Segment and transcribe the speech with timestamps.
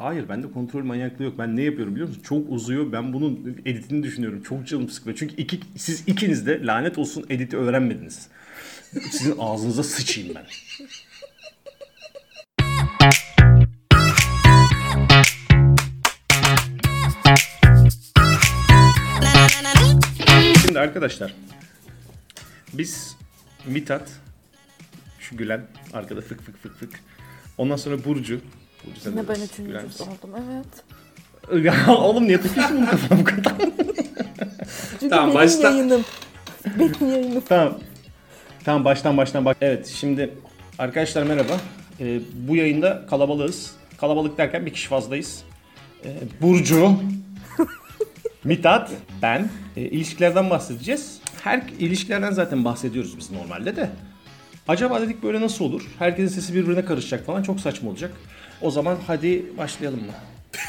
[0.00, 1.34] Hayır bende kontrol manyaklığı yok.
[1.38, 2.22] Ben ne yapıyorum biliyor musun?
[2.22, 2.92] Çok uzuyor.
[2.92, 4.42] Ben bunun editini düşünüyorum.
[4.42, 5.18] Çok canım sıkılıyor.
[5.18, 8.28] Çünkü iki, siz ikiniz de lanet olsun editi öğrenmediniz.
[9.10, 10.44] Sizin ağzınıza sıçayım ben.
[20.66, 21.34] Şimdi arkadaşlar
[22.72, 23.16] biz
[23.66, 24.10] Mithat
[25.18, 27.00] şu Gülen arkada fık fık fık fık.
[27.58, 28.40] Ondan sonra Burcu.
[28.84, 30.04] De Yine ben üçüncü misin?
[30.04, 31.64] oldum evet.
[31.64, 33.52] Ya oğlum niye takıyorsun bunu kafama bu kadar?
[34.90, 36.04] Çünkü Tamam, benim başta- yayınım.
[36.78, 37.42] Benim yayınım.
[37.48, 37.78] tamam.
[38.64, 39.56] Tamam baştan baştan bak.
[39.60, 40.34] Evet şimdi
[40.78, 41.52] arkadaşlar merhaba.
[42.00, 43.70] Ee, bu yayında kalabalığız.
[44.00, 45.42] Kalabalık derken bir kişi fazlayız.
[46.04, 46.08] Ee,
[46.42, 46.92] Burcu,
[48.44, 48.90] Mithat,
[49.22, 49.48] ben.
[49.76, 51.18] Ee, ilişkilerden bahsedeceğiz.
[51.44, 53.90] Her ilişkilerden zaten bahsediyoruz biz normalde de.
[54.68, 55.82] Acaba dedik böyle nasıl olur?
[55.98, 58.10] Herkesin sesi birbirine karışacak falan çok saçma olacak.
[58.62, 60.12] O zaman hadi başlayalım mı?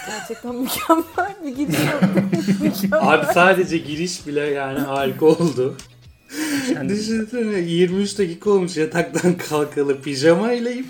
[0.07, 2.95] Gerçekten mükemmel bir giriş oldu.
[2.95, 5.77] Abi sadece giriş bile yani harika oldu.
[6.73, 10.85] Sen- Düşünsene 23 dakika olmuş yataktan kalkalı pijamaylayım.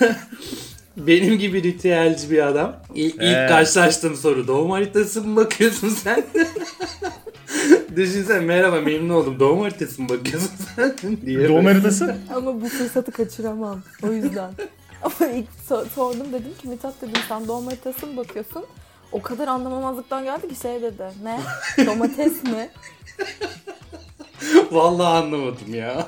[0.96, 2.76] Benim gibi ritüelci bir adam.
[2.94, 3.48] İlk, ilk Evet.
[3.50, 6.24] karşılaştığım soru doğum haritası mı bakıyorsun sen?
[7.96, 11.48] Düşünsene merhaba memnun oldum doğum haritası mı bakıyorsun sen diye.
[11.48, 12.16] Doğum haritası?
[12.34, 13.82] Ama bu fırsatı kaçıramam.
[14.02, 14.50] O yüzden.
[15.02, 18.64] Ama ilk so- sordum dedim ki Mithat dedim sen doğum haritası mı bakıyorsun?
[19.12, 21.04] O kadar anlamamazlıktan geldi ki şey dedi.
[21.22, 21.40] Ne?
[21.86, 22.68] Domates mi?
[24.70, 26.06] Vallahi anlamadım ya.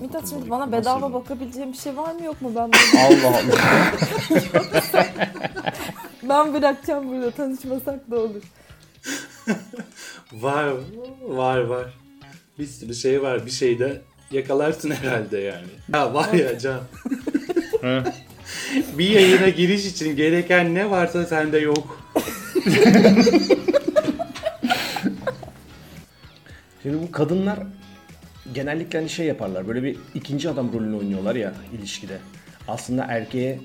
[0.00, 2.52] Mithat şimdi bana bedava bakabileceğim bir şey var mı yok mu?
[2.56, 3.92] Ben böyle- Allah Allah.
[6.22, 8.42] ben bırakacağım burada tanışmasak da olur.
[10.32, 10.72] Var
[11.28, 11.94] var var.
[12.58, 15.66] Bir sürü şey var bir şeyde yakalarsın herhalde yani.
[15.94, 16.80] Ya var ya Can.
[18.98, 22.12] bir yayına giriş için gereken ne varsa sende yok.
[26.82, 27.58] Şimdi bu kadınlar
[28.54, 29.68] genellikle hani şey yaparlar.
[29.68, 32.18] Böyle bir ikinci adam rolünü oynuyorlar ya ilişkide.
[32.68, 33.60] Aslında erkeğe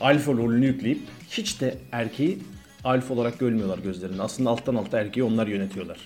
[0.00, 1.00] alfa rolünü yükleyip
[1.30, 2.38] hiç de erkeği
[2.84, 4.22] alfa olarak görmüyorlar gözlerinde.
[4.22, 5.98] Aslında alttan alta erkeği onlar yönetiyorlar.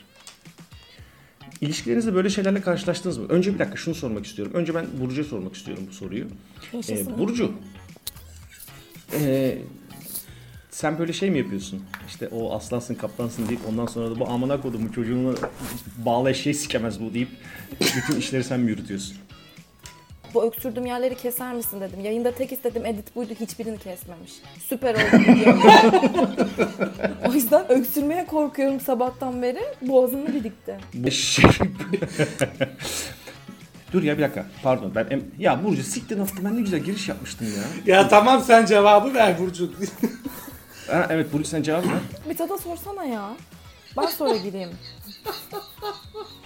[1.61, 3.27] İlişkilerinizde böyle şeylerle karşılaştınız mı?
[3.29, 4.53] Önce bir dakika şunu sormak istiyorum.
[4.55, 6.27] Önce ben Burcu'ya sormak istiyorum bu soruyu.
[6.89, 7.53] Ee, Burcu,
[9.13, 9.59] ee,
[10.71, 11.83] sen böyle şey mi yapıyorsun?
[12.09, 15.35] İşte o aslansın kaptansın deyip ondan sonra da bu amına kodumu çocuğunu
[15.99, 17.29] bağlı eşeği sikemez bu deyip
[17.81, 19.17] bütün işleri sen mi yürütüyorsun?
[20.35, 22.01] Bu öksürdüğüm yerleri keser misin dedim.
[22.01, 23.35] Yayında tek istediğim edit buydu.
[23.41, 24.33] Hiçbirini kesmemiş.
[24.69, 25.59] Süper oldu
[27.29, 29.61] o yüzden öksürmeye korkuyorum sabahtan beri.
[29.83, 30.79] Boğazım birikti.
[31.05, 31.45] Eşek.
[33.93, 34.47] Dur ya bir dakika.
[34.63, 37.47] Pardon ben em- ya Burcu siktir hafta ben ne güzel giriş yapmıştım
[37.87, 37.95] ya.
[37.97, 39.73] Ya tamam sen cevabı ver Burcu.
[40.91, 41.93] Ha, evet Burcu sen cevap ver.
[42.29, 43.31] Mithat'a sorsana ya.
[43.97, 44.71] Ben sonra gireyim.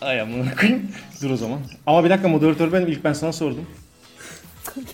[0.00, 0.90] Ay amına koyayım.
[1.22, 1.60] Dur o zaman.
[1.86, 3.66] Ama bir dakika moderatör benim ilk ben sana sordum.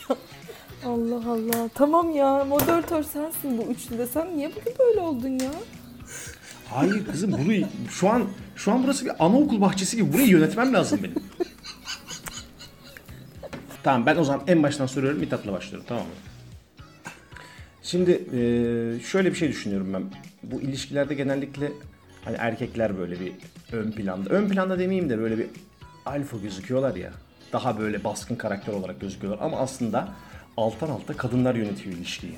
[0.87, 1.69] Allah Allah.
[1.75, 4.07] Tamam ya moderatör sensin bu üçlüde.
[4.07, 5.51] Sen niye bugün böyle oldun ya?
[6.71, 8.25] Hayır kızım burayı şu an
[8.57, 11.15] şu an burası bir anaokul bahçesi gibi burayı yönetmem lazım benim.
[13.83, 16.13] tamam ben o zaman en baştan soruyorum Mithat'la başlıyorum tamam mı?
[17.83, 20.03] Şimdi eee, şöyle bir şey düşünüyorum ben.
[20.43, 21.73] Bu ilişkilerde genellikle
[22.25, 23.33] hani erkekler böyle bir
[23.73, 24.31] ön planda.
[24.31, 25.47] Ön planda demeyeyim de böyle bir
[26.07, 27.11] alfa gözüküyorlar ya.
[27.53, 30.09] Daha böyle baskın karakter olarak gözüküyorlar ama aslında
[30.57, 32.37] alttan alta kadınlar yönetiyor ilişkiyi.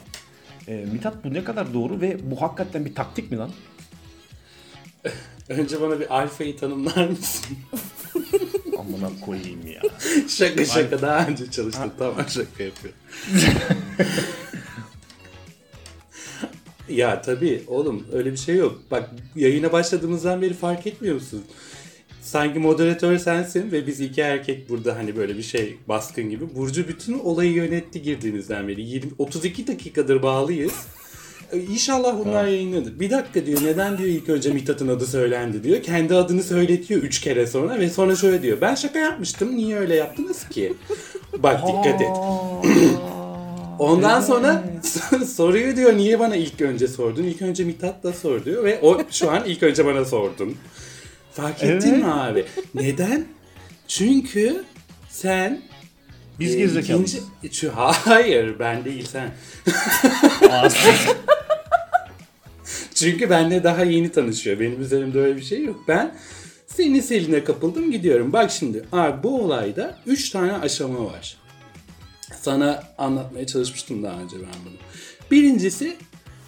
[0.69, 3.51] Eee Mithat bu ne kadar doğru ve bu hakikaten bir taktik mi lan?
[5.49, 7.57] Önce bana bir alfayı tanımlar mısın?
[8.79, 9.83] Amına koyayım ya.
[10.29, 12.99] şaka şaka daha önce çalıştım tamam şaka yapıyorum.
[16.97, 18.83] Ya tabii oğlum öyle bir şey yok.
[18.91, 21.45] Bak yayına başladığımızdan beri fark etmiyor musun?
[22.23, 26.55] Sanki moderatör sensin ve biz iki erkek burada hani böyle bir şey baskın gibi.
[26.55, 28.83] Burcu bütün olayı yönetti girdiğimizden beri.
[28.83, 30.73] 20, 32 dakikadır bağlıyız.
[31.53, 33.01] Ee, İnşallah bunlar yayınlanır.
[33.01, 35.83] Bir dakika diyor neden diyor ilk önce Mithat'ın adı söylendi diyor.
[35.83, 38.59] Kendi adını söyletiyor üç kere sonra ve sonra şöyle diyor.
[38.61, 40.75] Ben şaka yapmıştım niye öyle yaptınız ki?
[41.39, 42.09] Bak dikkat et.
[43.79, 44.65] Ondan sonra
[45.37, 47.23] soruyu diyor niye bana ilk önce sordun?
[47.23, 50.57] İlk önce Mithat'la sor diyor ve o şu an ilk önce bana sordun.
[51.33, 51.99] Fark ettin Evet.
[51.99, 52.45] mi abi?
[52.75, 53.25] Neden?
[53.89, 54.65] Çünkü
[55.09, 55.61] sen
[56.41, 57.19] Biz e, gerizekalıyız.
[57.43, 59.31] ikinci- hayır ben değil sen.
[62.95, 64.61] Çünkü benle daha yeni tanışıyor.
[64.61, 65.85] Benim üzerimde öyle bir şey yok.
[65.89, 66.15] Ben
[66.67, 68.33] senin seline kapıldım gidiyorum.
[68.33, 71.37] Bak şimdi abi bu olayda 3 tane aşama var.
[72.43, 74.75] Sana anlatmaya çalışmıştım daha önce ben bunu.
[75.31, 75.97] Birincisi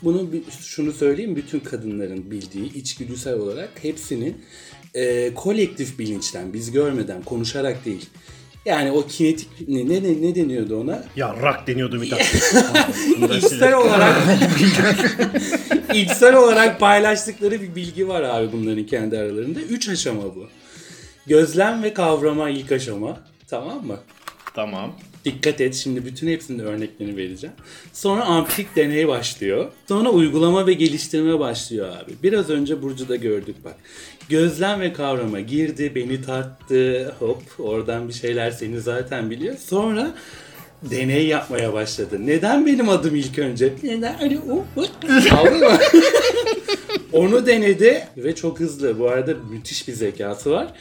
[0.02, 4.44] bunu bir- şunu söyleyeyim bütün kadınların bildiği içgüdüsel olarak hepsinin
[4.94, 8.06] e, kolektif bilinçten biz görmeden konuşarak değil.
[8.64, 11.05] Yani o kinetik ne, ne, ne deniyordu ona?
[11.17, 12.20] Ya rak deniyordu Mithat.
[13.38, 14.17] İçsel olarak
[15.94, 19.61] içsel olarak paylaştıkları bir bilgi var abi bunların kendi aralarında.
[19.61, 20.46] Üç aşama bu.
[21.26, 23.20] Gözlem ve kavrama ilk aşama.
[23.49, 23.96] Tamam mı?
[24.55, 24.96] tamam.
[25.26, 27.56] Dikkat et şimdi bütün hepsinin örneklerini vereceğim.
[27.93, 29.70] Sonra ampirik deney başlıyor.
[29.88, 32.12] Sonra uygulama ve geliştirme başlıyor abi.
[32.23, 33.75] Biraz önce Burcu'da gördük bak.
[34.28, 39.56] Gözlem ve kavrama girdi, beni tarttı, hop oradan bir şeyler seni zaten biliyor.
[39.58, 40.14] Sonra
[40.82, 42.26] deney yapmaya başladı.
[42.26, 43.72] Neden benim adım ilk önce?
[43.82, 44.17] Neden?
[45.31, 45.79] Anladın mı?
[47.12, 48.99] Onu denedi ve çok hızlı.
[48.99, 50.72] Bu arada müthiş bir zekası var.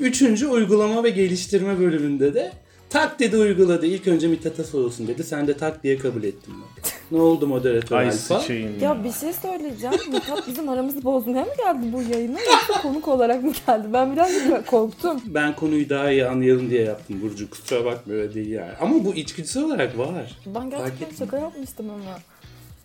[0.00, 2.52] Üçüncü uygulama ve geliştirme bölümünde de
[2.92, 3.86] tak dedi uyguladı.
[3.86, 5.24] İlk önce Mithat'a sorulsun dedi.
[5.24, 6.82] Sen de tak diye kabul ettin bak.
[7.10, 8.40] Ne oldu moderatör Ay alfa?
[8.40, 8.88] sıçayım ya.
[8.88, 9.96] Ya bir şey söyleyeceğim.
[10.12, 13.86] Mithat bizim aramızı bozmaya mı geldi bu yayına yoksa konuk olarak mı geldi?
[13.92, 15.20] Ben birazcık korktum.
[15.26, 17.50] Ben konuyu daha iyi anlayalım diye yaptım Burcu.
[17.50, 18.72] Kusura bakma öyle değil yani.
[18.80, 20.38] Ama bu içgüdüsel olarak var.
[20.46, 21.16] Ben gerçekten ettim.
[21.18, 22.18] şaka yapmıştım ama.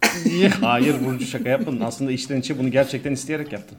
[0.61, 1.79] Hayır Burcu şaka yapmadın.
[1.79, 3.77] Aslında içten içe bunu gerçekten isteyerek yaptın.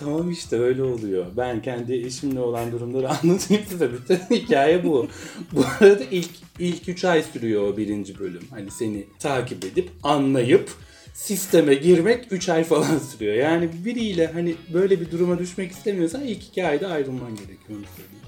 [0.00, 1.26] Tamam işte öyle oluyor.
[1.36, 3.90] Ben kendi eşimle olan durumları anlatayım size.
[3.92, 5.08] Bütün hikaye bu.
[5.52, 8.42] bu arada ilk ilk 3 ay sürüyor o birinci bölüm.
[8.50, 10.70] Hani seni takip edip anlayıp
[11.14, 13.34] sisteme girmek 3 ay falan sürüyor.
[13.34, 17.78] Yani biriyle hani böyle bir duruma düşmek istemiyorsan ilk 2 ayda ayrılman gerekiyor.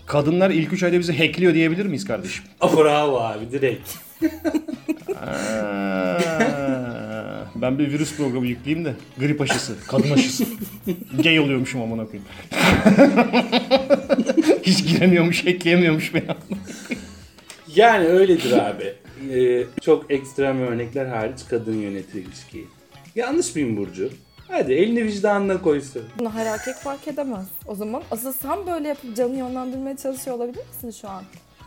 [0.07, 2.45] Kadınlar ilk 3 ayda bizi hackliyor diyebilir miyiz kardeşim?
[2.63, 3.89] Bravo abi direkt.
[7.63, 8.95] Ben bir virüs programı yükleyeyim de.
[9.19, 10.45] Grip aşısı, kadın aşısı.
[11.25, 12.25] Gay oluyormuşum amına koyayım.
[14.63, 16.25] Hiç giremiyormuş, hackleyemiyormuş beni.
[17.75, 18.93] Yani öyledir abi.
[19.33, 22.67] Ee, çok ekstrem örnekler hariç kadın yönetir ilişkiyi.
[23.15, 24.11] Yanlış mıyım Burcu?
[24.49, 26.03] Hadi elini vicdanına koysun.
[26.19, 27.47] Bunu her erkek fark edemez.
[27.67, 31.23] O zaman asıl sen böyle yapıp canı yönlendirmeye çalışıyor olabilir misin şu an?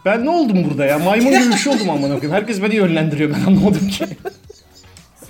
[0.06, 1.00] Ben ne oldum burada ya?
[1.00, 2.32] Maymun gibi bir şey oldum amına koyayım.
[2.32, 4.06] Herkes beni yönlendiriyor ben anlamadım ki.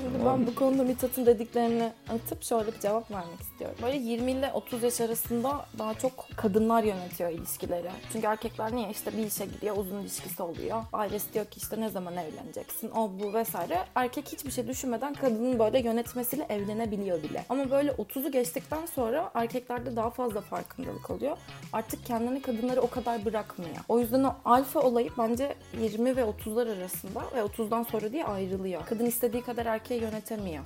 [0.02, 3.78] Şimdi ben bu konuda Mithat'ın dediklerini atıp şöyle bir cevap vermek istiyorum.
[3.82, 7.90] Böyle 20 ile 30 yaş arasında daha çok kadınlar yönetiyor ilişkileri.
[8.14, 10.84] Çünkü erkekler niye işte bir işe gidiyor, uzun ilişkisi oluyor.
[10.94, 13.78] Ailesi diyor ki işte ne zaman evleneceksin, o bu vesaire.
[13.96, 17.46] Erkek hiçbir şey düşünmeden kadının böyle yönetmesiyle evlenebiliyor bile.
[17.50, 21.38] Ama böyle 30'u geçtikten sonra erkeklerde daha fazla farkındalık oluyor.
[21.74, 23.76] Artık kendini kadınları o kadar bırakmıyor.
[23.90, 28.86] O yüzden o alfa olayı bence 20 ve 30'lar arasında ve 30'dan sonra diye ayrılıyor.
[28.86, 30.64] Kadın istediği kadar erkeği yönetemiyor.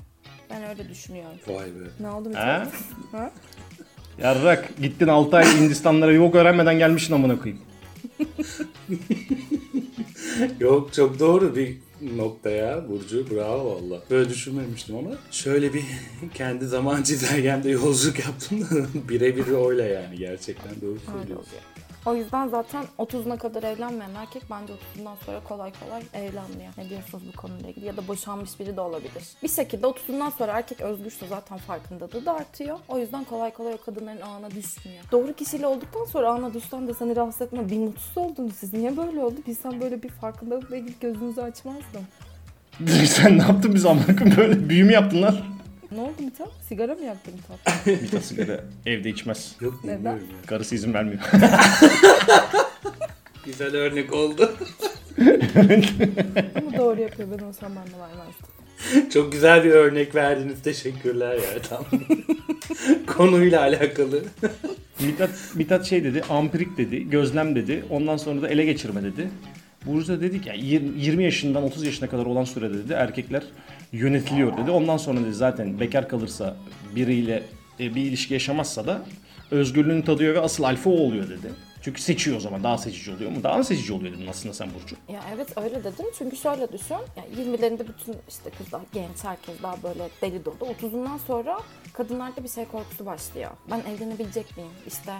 [0.49, 1.37] Ben öyle düşünüyorum.
[1.47, 1.89] Vay be.
[1.99, 2.63] Ne oldu Ha?
[2.65, 2.73] Mithat?
[3.11, 3.31] Ha?
[4.17, 7.61] Yarrak gittin 6 ay Hindistanlara yok öğrenmeden gelmişsin amına koyayım.
[10.59, 11.77] Yok çok doğru bir
[12.17, 13.31] nokta ya Burcu.
[13.31, 14.01] Bravo valla.
[14.09, 15.83] Böyle düşünmemiştim ama şöyle bir
[16.33, 21.53] kendi zaman çizelgemde yolculuk yaptım da birebir oyla yani gerçekten doğru Öyle söylüyorsun.
[22.05, 26.73] O yüzden zaten 30'una kadar evlenmeyen erkek bence 30'undan sonra kolay kolay evlenmiyor.
[26.77, 27.85] Ne diyorsunuz bu konuyla ilgili?
[27.85, 29.23] Ya da boşanmış biri de olabilir.
[29.43, 32.79] Bir şekilde 30'undan sonra erkek özgürse zaten farkındalığı da artıyor.
[32.87, 35.03] O yüzden kolay kolay o kadınların ağına düşmüyor.
[35.11, 37.69] Doğru kişiyle olduktan sonra ağına düşsen de seni rahatsız etme.
[37.69, 38.73] Bir mutsuz oldunuz siz.
[38.73, 39.35] Niye böyle oldu?
[39.47, 42.05] Bilsem böyle bir farkındalıkla ilgili gözünüzü açmazdım.
[43.05, 45.35] Sen ne yaptın biz amına böyle büyü mü yaptın lan?
[45.91, 46.49] Ne oldu Mithat?
[46.69, 47.85] Sigara mı yaktın Mithat?
[48.01, 49.55] Mithat sigara evde içmez.
[49.61, 49.97] Yok Neden?
[49.97, 50.47] bilmiyorum ya.
[50.47, 51.21] Karısı izin vermiyor.
[53.45, 54.55] Güzel örnek oldu.
[56.55, 57.29] Ama doğru yapıyor.
[57.37, 59.09] Ben olsam ben de vermezdim.
[59.09, 60.61] Çok güzel bir örnek verdiniz.
[60.63, 61.61] Teşekkürler ya.
[61.69, 61.85] Tamam.
[63.07, 64.23] Konuyla alakalı.
[64.99, 67.85] Mithat, Mithat şey dedi, ampirik dedi, gözlem dedi.
[67.89, 69.29] Ondan sonra da ele geçirme dedi.
[69.85, 73.43] Burcu da dedi ki yani 20 20 yaşından 30 yaşına kadar olan sürede dedi erkekler
[73.91, 74.71] yönetiliyor dedi.
[74.71, 76.55] Ondan sonra dedi zaten bekar kalırsa
[76.95, 77.43] biriyle
[77.79, 79.01] e, bir ilişki yaşamazsa da
[79.51, 81.51] özgürlüğünü tadıyor ve asıl alfa o oluyor dedi.
[81.81, 83.43] Çünkü seçiyor o zaman daha seçici oluyor mu?
[83.43, 84.95] Daha mı seçici oluyor dedin aslında sen Burcu?
[85.13, 86.95] Ya evet öyle dedim çünkü şöyle düşün.
[86.95, 90.55] Ya 20'lerinde bütün işte kızlar genç herkes daha böyle deli dolu.
[90.81, 91.59] 30'undan sonra
[91.93, 93.51] kadınlarda bir şey korkusu başlıyor.
[93.71, 94.71] Ben evlenebilecek miyim?
[94.87, 95.13] İşte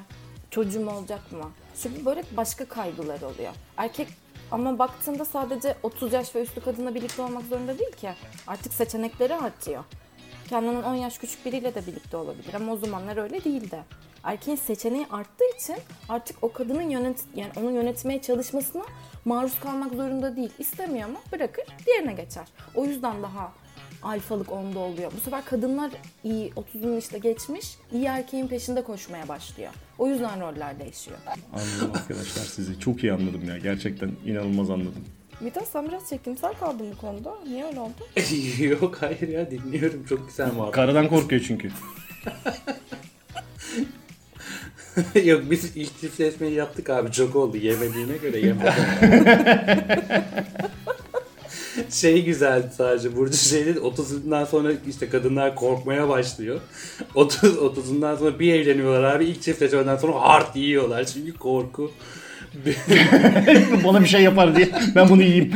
[0.52, 1.52] çocuğum olacak mı?
[1.84, 3.54] Çünkü böyle başka kaygılar oluyor.
[3.78, 4.08] Erkek
[4.52, 8.10] ama baktığında sadece 30 yaş ve üstü kadınla birlikte olmak zorunda değil ki.
[8.48, 9.84] Artık seçenekleri artıyor.
[10.50, 13.84] Kendinden 10 yaş küçük biriyle de birlikte olabilir ama o zamanlar öyle değildi.
[14.24, 15.76] Erkeğin seçeneği arttığı için
[16.10, 18.84] artık o kadının yönet yani onu yönetmeye çalışmasına
[19.26, 20.52] maruz kalmak zorunda değil.
[20.60, 22.48] İstemiyor ama bırakır diğerine geçer.
[22.76, 23.52] O yüzden daha
[24.06, 25.12] alfalık onda oluyor.
[25.18, 25.92] Bu sefer kadınlar
[26.24, 29.72] iyi 30'unu işte geçmiş iyi erkeğin peşinde koşmaya başlıyor.
[29.98, 31.18] O yüzden roller değişiyor.
[31.54, 32.80] Anladım arkadaşlar sizi.
[32.80, 33.58] Çok iyi anladım ya.
[33.58, 35.06] Gerçekten inanılmaz anladım.
[35.42, 37.34] Mithat sen biraz çekimsel kaldın bu konuda.
[37.48, 38.08] Niye öyle oldu?
[38.82, 40.76] Yok hayır ya dinliyorum çok güzel muhabbet.
[40.76, 41.70] Karıdan korkuyor çünkü.
[45.24, 48.72] Yok biz ilk çiftleşmeyi yaptık abi çok oldu yemediğine göre yemedim.
[51.90, 56.60] şey güzeldi sadece Burcu şey dedi 30'undan sonra işte kadınlar korkmaya başlıyor.
[57.16, 61.92] 30 30'undan sonra bir evleniyorlar abi ilk çiftleşmeden sonra hard yiyorlar çünkü korku.
[63.84, 65.54] Bana bir şey yapar diye ben bunu yiyeyim.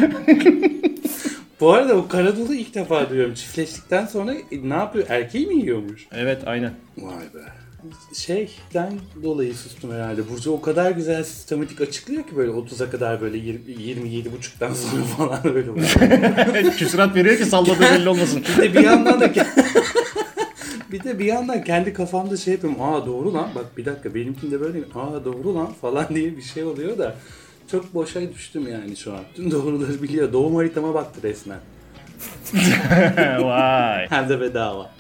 [1.60, 3.34] Bu arada o Karadolu ilk defa duyuyorum.
[3.34, 4.34] Çiftleştikten sonra
[4.64, 5.06] ne yapıyor?
[5.10, 6.08] Erkeği mi yiyormuş?
[6.12, 6.74] evet aynen.
[6.98, 7.59] Vay be.
[8.14, 8.94] Şeyden
[9.24, 10.30] dolayı sustum herhalde.
[10.30, 15.04] Burcu o kadar güzel sistematik açıklıyor ki böyle 30'a kadar böyle 20, 27 buçuktan sonra
[15.04, 16.70] falan böyle.
[16.78, 18.44] Küsurat veriyor ki salladığı belli olmasın.
[18.58, 19.32] bir de bir yandan da
[20.92, 22.82] bir de bir yandan kendi kafamda şey yapıyorum.
[22.82, 23.50] Aa doğru lan.
[23.56, 24.80] Bak bir dakika benimkinde böyle.
[24.96, 27.16] Aa doğru lan falan diye bir şey oluyor da
[27.72, 29.20] çok boşa düştüm yani şu an.
[29.36, 30.34] Tüm doğruları biliyor.
[30.34, 31.60] Doğum haritama baktı resmen.
[33.44, 34.08] Vay.
[34.10, 34.92] Hem de bedava.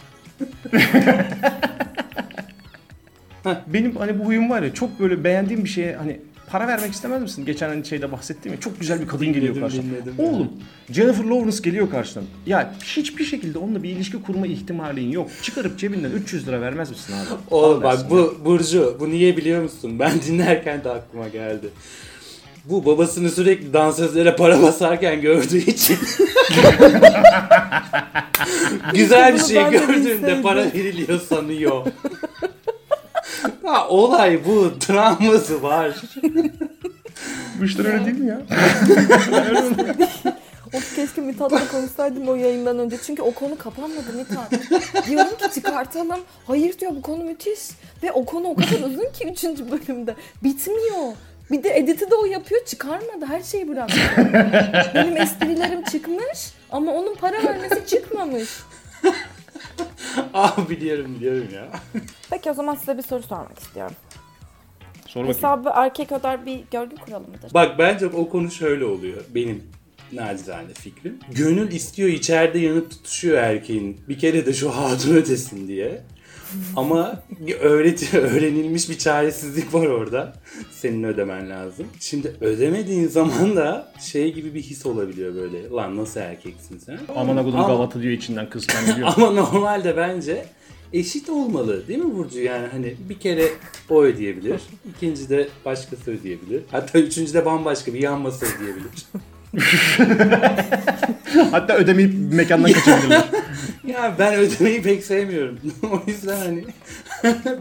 [3.67, 6.19] Benim hani bu huyum var ya çok böyle beğendiğim bir şeye hani
[6.51, 7.45] para vermek istemez misin?
[7.45, 9.81] Geçen hani şeyde bahsettiğim ya çok güzel bir kadın geliyor Dinledim, karşına.
[9.83, 10.13] dinledim.
[10.17, 10.49] Oğlum
[10.91, 12.23] Jennifer Lawrence geliyor karşıdan.
[12.45, 15.29] Ya hiçbir şekilde onunla bir ilişki kurma ihtimalin yok.
[15.41, 17.39] Çıkarıp cebinden 300 lira vermez misin abi?
[17.51, 19.99] Oğlum bak bu Burcu bu niye biliyor musun?
[19.99, 21.69] Ben dinlerken de aklıma geldi.
[22.65, 25.97] Bu babasını sürekli dansözlere para basarken gördüğü için
[28.93, 31.85] güzel bir şey gördüğünde para veriliyor sanıyor.
[33.69, 34.79] ha, olay bu.
[34.79, 35.95] Travması var.
[37.59, 38.41] Bu işler öyle değil mi ya?
[40.73, 42.97] Of keşke Mithat'la konuşsaydım o yayından önce.
[43.05, 44.51] Çünkü o konu kapanmadı Mithat.
[45.07, 46.19] Diyorum ki çıkartalım.
[46.47, 47.59] Hayır diyor bu konu müthiş.
[48.03, 49.43] Ve o konu o kadar uzun ki 3.
[49.43, 50.15] bölümde.
[50.43, 51.13] Bitmiyor.
[51.51, 53.25] Bir de editi de o yapıyor çıkarmadı.
[53.27, 53.99] Her şeyi bıraktı.
[54.95, 58.49] Benim esprilerim çıkmış ama onun para vermesi çıkmamış.
[60.33, 61.67] ah biliyorum biliyorum ya.
[62.29, 63.95] Peki o zaman size bir soru sormak istiyorum.
[65.07, 65.37] Sor bakayım.
[65.37, 67.53] Hesabı erkek öder bir görgü kuralı mıdır?
[67.53, 69.21] Bak bence o konu şöyle oluyor.
[69.35, 69.63] Benim
[70.13, 71.19] nacizane fikrim.
[71.31, 73.97] Gönül istiyor içeride yanıp tutuşuyor erkeğin.
[74.09, 76.01] Bir kere de şu hatun ödesin diye.
[76.75, 77.23] Ama
[77.59, 80.33] öğreti, öğrenilmiş bir çaresizlik var orada.
[80.71, 81.85] Senin ödemen lazım.
[81.99, 85.69] Şimdi ödemediğin zaman da şey gibi bir his olabiliyor böyle.
[85.69, 86.99] Lan nasıl erkeksin sen?
[87.15, 89.13] Aman Ama- gavatı diyor içinden kıskan biliyor.
[89.17, 90.45] Ama normalde bence
[90.93, 92.39] eşit olmalı değil mi Burcu?
[92.39, 93.49] Yani hani bir kere
[93.89, 94.61] o ödeyebilir.
[94.95, 96.61] ikinci de başkası ödeyebilir.
[96.71, 99.05] Hatta üçüncü de bambaşka bir yan masa ödeyebilir.
[101.51, 103.25] Hatta ödemeyip mekandan kaçabilirler.
[103.87, 105.59] ya ben ödemeyi pek sevmiyorum.
[105.83, 106.65] o yüzden hani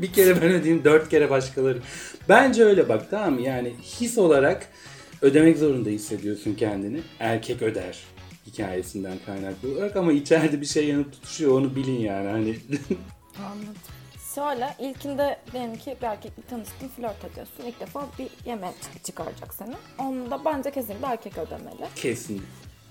[0.03, 1.79] bir kere ben ödeyeyim dört kere başkaları.
[2.29, 3.41] Bence öyle bak tamam mı?
[3.41, 4.69] Yani his olarak
[5.23, 7.01] ödemek zorunda hissediyorsun kendini.
[7.21, 7.99] Erkek öder
[8.47, 12.57] hikayesinden kaynaklı olarak ama içeride bir şey yanıp tutuşuyor onu bilin yani hani
[13.39, 13.98] Anladım.
[14.39, 17.65] Şöyle ilkinde diyelim ki bir erkekle tanıştın flört ediyorsun.
[17.67, 19.75] İlk defa bir yemek çık- çıkaracak seni.
[19.99, 21.87] Onu da bence kesinlikle erkek ödemeli.
[21.97, 22.43] kesin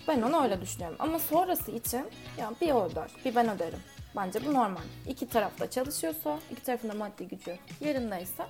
[0.08, 0.96] Ben onu öyle düşünüyorum.
[1.00, 2.06] Ama sonrası için
[2.38, 3.80] ya bir o öder, bir ben öderim.
[4.16, 4.82] Bence bu normal.
[5.08, 8.44] İki taraf da çalışıyorsa, iki tarafın da maddi gücü yerindeyse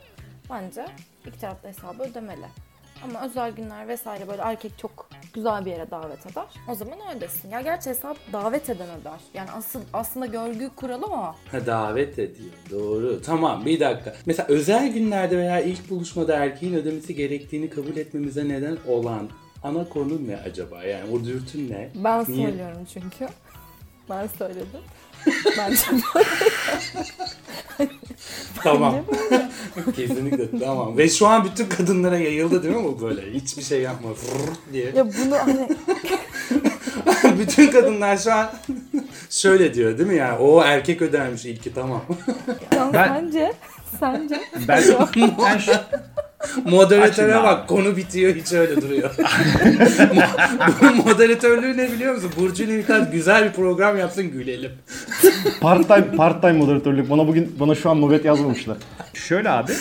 [0.49, 0.85] bence
[1.25, 2.45] iki taraf da hesabı ödemeli.
[3.03, 6.43] Ama özel günler vesaire böyle erkek çok güzel bir yere davet eder.
[6.69, 7.49] O zaman ödesin.
[7.49, 9.19] Ya gerçi hesap davet eden öder.
[9.33, 11.17] Yani asıl aslında görgü kuralı o.
[11.51, 12.49] Ha davet ediyor.
[12.71, 13.21] Doğru.
[13.21, 14.15] Tamam bir dakika.
[14.25, 19.29] Mesela özel günlerde veya ilk buluşmada erkeğin ödemesi gerektiğini kabul etmemize neden olan
[19.63, 20.83] ana konu ne acaba?
[20.83, 21.89] Yani o dürtün ne?
[21.95, 22.47] Ben Niye?
[22.47, 23.27] söylüyorum çünkü.
[24.09, 24.79] Ben söyledim.
[25.57, 25.81] Bence
[28.63, 28.95] Tamam.
[29.95, 30.97] Kesinlikle tamam.
[30.97, 33.33] Ve şu an bütün kadınlara yayıldı değil mi bu böyle?
[33.33, 34.91] Hiçbir şey yapma fırr diye.
[34.95, 35.69] ya bunu hani
[37.39, 38.49] bütün kadınlar şu an
[39.29, 40.37] şöyle diyor değil mi yani?
[40.37, 42.01] O erkek ödermiş ilki tamam.
[42.93, 43.53] Ben- sence
[43.99, 44.83] sence Ben,
[45.37, 45.71] ben şu,
[46.65, 49.15] Moderatöre Açın bak konu bitiyor hiç öyle duruyor.
[49.15, 52.31] Mo- Moderatörlüğü ne biliyor musun?
[52.39, 54.71] Burcu Nilkan güzel bir program yapsın gülelim.
[55.61, 58.77] part time part time moderatörlük bana bugün bana şu an nöbet yazmamışlar.
[59.13, 59.71] Şöyle abi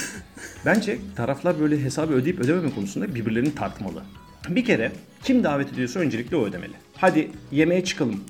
[0.67, 4.03] bence taraflar böyle hesabı ödeyip ödememe konusunda birbirlerini tartmalı.
[4.49, 4.93] Bir kere
[5.25, 6.73] kim davet ediyorsa öncelikle o ödemeli.
[6.97, 8.25] Hadi yemeğe çıkalım.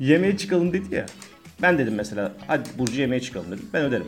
[0.00, 1.06] Yemeğe çıkalım dedi ya.
[1.62, 3.66] Ben dedim mesela hadi Burcu yemeğe çıkalım dedim.
[3.72, 4.06] Ben öderim.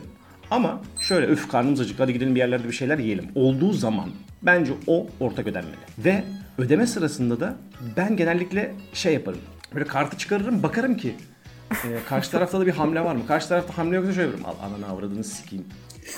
[0.51, 3.25] Ama şöyle öf karnımız acıktı hadi gidelim bir yerlerde bir şeyler yiyelim.
[3.35, 4.09] Olduğu zaman
[4.41, 5.75] bence o ortak ödenmeli.
[5.97, 6.23] Ve
[6.57, 7.55] ödeme sırasında da
[7.97, 9.39] ben genellikle şey yaparım.
[9.75, 11.15] Böyle kartı çıkarırım bakarım ki
[11.71, 13.27] ee, karşı tarafta da bir hamle var mı?
[13.27, 14.45] Karşı tarafta hamle yoksa şöyle yaparım.
[14.45, 15.65] Al ananı avradını sikeyim.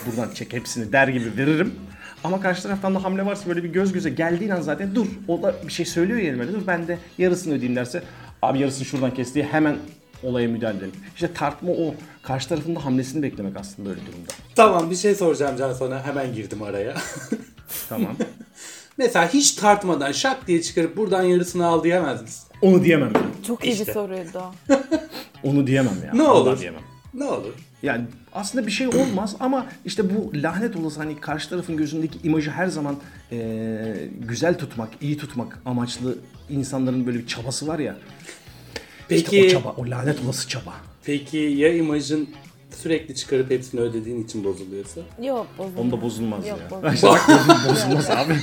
[0.05, 1.75] Buradan çek hepsini der gibi veririm.
[2.23, 5.07] Ama karşı taraftan da hamle varsa böyle bir göz göze geldiğin an zaten dur.
[5.27, 6.47] O da bir şey söylüyor ya elime.
[6.47, 8.03] Dur ben de yarısını ödeyeyim derse
[8.41, 9.75] abi yarısını şuradan kes diye hemen
[10.23, 10.91] olaya müdahale edelim.
[11.15, 11.95] İşte tartma o.
[12.23, 14.31] Karşı tarafın da hamlesini beklemek aslında öyle durumda.
[14.55, 16.03] Tamam bir şey soracağım Can sana.
[16.05, 16.93] Hemen girdim araya.
[17.89, 18.15] Tamam.
[18.97, 22.47] Mesela hiç tartmadan şak diye çıkarıp buradan yarısını al diyemez misin?
[22.61, 23.21] Onu diyemem ya.
[23.47, 24.43] Çok iyi bir soruydu.
[25.43, 26.13] Onu diyemem ya.
[26.13, 26.59] Ne Vallahi olur?
[26.59, 26.81] diyemem.
[27.13, 27.53] Ne olur?
[27.83, 32.51] Yani aslında bir şey olmaz ama işte bu lanet olası hani karşı tarafın gözündeki imajı
[32.51, 32.95] her zaman
[33.31, 36.15] eee, güzel tutmak, iyi tutmak amaçlı
[36.49, 37.97] insanların böyle bir çabası var ya.
[39.15, 40.73] Peki, İşte o çaba, o lanet olası çaba.
[41.05, 42.29] peki ya imajın
[42.83, 45.01] sürekli çıkarıp hepsini ödediğin için bozuluyorsa?
[45.23, 45.79] Yok bozulmaz.
[45.85, 46.71] Onda bozulmaz Yok, ya.
[46.71, 47.03] bozulmaz.
[47.03, 48.35] Bak bozul- bozulmaz abi.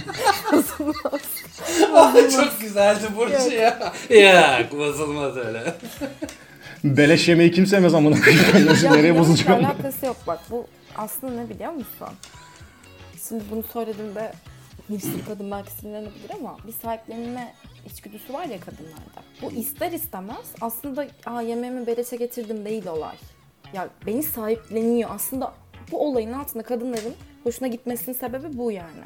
[2.30, 3.92] Çok güzeldi Burcu ya.
[4.10, 5.75] Ya bozulmaz öyle.
[6.84, 8.66] Beleş yemeği kim sevmez amına koyayım.
[8.82, 9.64] Nereye bozacağım?
[9.64, 12.08] alakası yok bak bu aslında ne biliyor musun?
[13.28, 14.32] Şimdi bunu söylediğimde
[14.88, 17.54] sürü kadın belki sinirlenebilir ama bir sahiplenme
[17.87, 19.23] içgüdüsü var ya kadınlarda.
[19.42, 23.16] Bu ister istemez aslında Aa, yemeğimi beleşe getirdim değil olay.
[23.73, 25.11] Ya beni sahipleniyor.
[25.12, 25.52] Aslında
[25.92, 29.04] bu olayın altında kadınların hoşuna gitmesinin sebebi bu yani.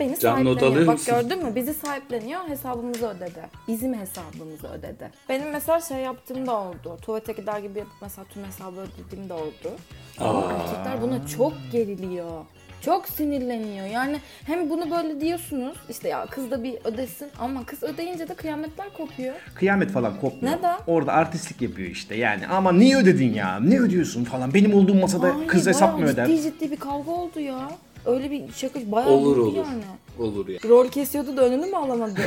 [0.00, 0.72] Beni Can, not sahipleniyor.
[0.72, 1.14] alıyor Bak musun?
[1.14, 1.54] gördün mü?
[1.54, 3.40] Bizi sahipleniyor, hesabımızı ödedi.
[3.68, 5.10] Bizim hesabımızı ödedi.
[5.28, 6.98] Benim mesela şey yaptığım da oldu.
[7.02, 9.70] Tuvalete gider gibi yapıp mesela tüm hesabı ödediğim de oldu.
[10.18, 10.52] Ama Aa.
[10.52, 12.44] erkekler buna çok geriliyor.
[12.84, 13.86] Çok sinirleniyor.
[13.86, 18.34] Yani hem bunu böyle diyorsunuz işte ya kız da bir ödesin ama kız ödeyince de
[18.34, 19.34] kıyametler kopuyor.
[19.54, 20.56] Kıyamet falan kopmuyor.
[20.58, 20.76] Neden?
[20.86, 22.46] Orada artistlik yapıyor işte yani.
[22.46, 23.60] Ama niye ödedin ya?
[23.60, 24.54] Ne ödüyorsun falan.
[24.54, 26.26] Benim olduğum masada Hayır, kız hesap mı öder?
[26.26, 27.70] Ciddi ciddi bir kavga oldu ya.
[28.06, 29.56] Öyle bir şaka bayağı Olur olur.
[29.56, 29.82] yani.
[30.18, 30.58] Olur ya.
[30.68, 32.14] Rol kesiyordu da önünü mü alamadı?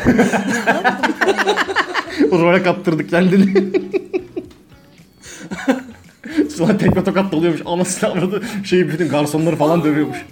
[2.31, 3.71] Role kaptırdık kendini.
[6.49, 7.61] Sonra tekme tokat doluyormuş.
[7.65, 8.41] Anasını avradı.
[8.63, 10.25] Şey bütün garsonları falan dövüyormuş.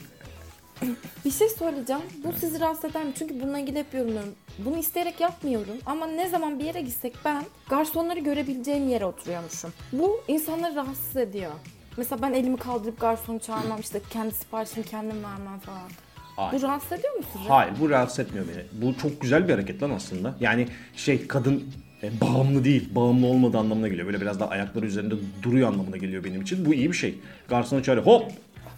[1.26, 2.02] Bir şey söyleyeceğim.
[2.24, 3.12] Bu sizi rahatsız eder mi?
[3.20, 4.36] Çünkü bununla ilgili hep yorumluyorum.
[4.60, 5.76] Bunu isteyerek yapmıyorum.
[5.86, 9.74] Ama ne zaman bir yere gitsek ben garsonları görebileceğim yere oturuyormuşum.
[9.94, 11.52] Bu insanları rahatsız ediyor.
[11.98, 15.90] Mesela ben elimi kaldırıp garsonu çağırmam işte kendi siparişimi kendim vermem falan.
[16.36, 16.62] Hayır.
[16.62, 17.48] Bu rahatsız ediyor mu sizi?
[17.48, 18.84] Hayır bu rahatsız etmiyor beni.
[18.86, 20.36] Bu çok güzel bir hareket lan aslında.
[20.40, 21.64] Yani şey kadın
[22.04, 22.96] e, bağımlı değil.
[22.96, 24.08] Bağımlı olmadığı anlamına geliyor.
[24.08, 26.66] Böyle biraz daha ayakları üzerinde duruyor anlamına geliyor benim için.
[26.66, 27.20] Bu iyi bir şey.
[27.48, 28.06] Garsonu çağırıyor.
[28.06, 28.32] Hop!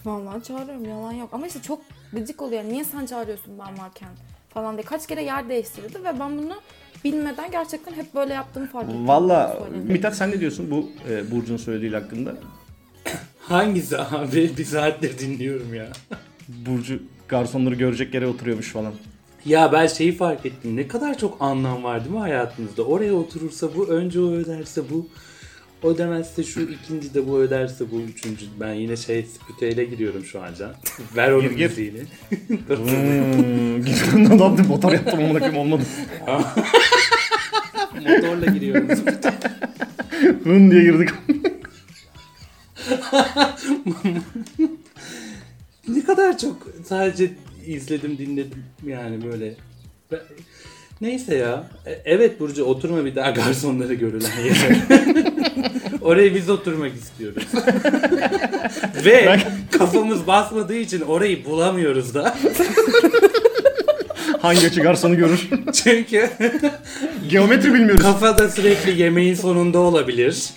[0.06, 1.30] Vallahi çağırıyorum yalan yok.
[1.32, 1.82] Ama işte çok
[2.14, 2.64] gıcık oluyor.
[2.64, 4.10] Niye sen çağırıyorsun ben varken
[4.50, 4.86] falan diye.
[4.86, 6.62] Kaç kere yer değiştirdi ve ben bunu
[7.04, 9.08] bilmeden gerçekten hep böyle yaptığımı fark ettim.
[9.08, 9.60] Valla.
[9.88, 12.38] Mithat sen ne diyorsun bu e, Burcu'nun söylediği hakkında?
[13.40, 14.52] Hangisi abi?
[14.58, 15.88] Bir saattir dinliyorum ya.
[16.48, 18.94] Burcu garsonları görecek yere oturuyormuş falan.
[19.46, 20.76] Ya ben şeyi fark ettim.
[20.76, 22.84] Ne kadar çok anlam var değil mi hayatımızda?
[22.84, 25.08] Oraya oturursa bu, önce o öderse bu.
[25.84, 28.46] O demezse şu, ikinci de bu öderse bu, üçüncü.
[28.60, 30.74] Ben yine şey spiritüele giriyorum şu an Can.
[31.16, 32.00] Ver onun Gir, müziğini.
[32.68, 33.86] Hmm,
[34.30, 34.68] ne yaptım?
[34.68, 35.84] Motor yaptım amına koyayım olmadı.
[38.08, 38.88] Motorla giriyorum.
[40.44, 41.10] Hın diye girdik.
[45.88, 47.32] ne kadar çok sadece
[47.66, 49.56] izledim dinledim yani böyle.
[50.12, 50.20] Ben-
[51.02, 51.64] Neyse ya.
[51.86, 54.78] E- Evet Burcu oturma bir daha garsonları görülen yere.
[56.02, 57.44] Oraya biz oturmak istiyoruz.
[59.06, 59.40] Ve
[59.72, 62.38] kafamız basmadığı için orayı bulamıyoruz da.
[64.42, 65.50] Hangi açı garsonu görür?
[65.74, 66.30] Çünkü
[67.30, 68.04] Geometri bilmiyoruz.
[68.04, 70.50] kafada sürekli yemeğin sonunda olabilir.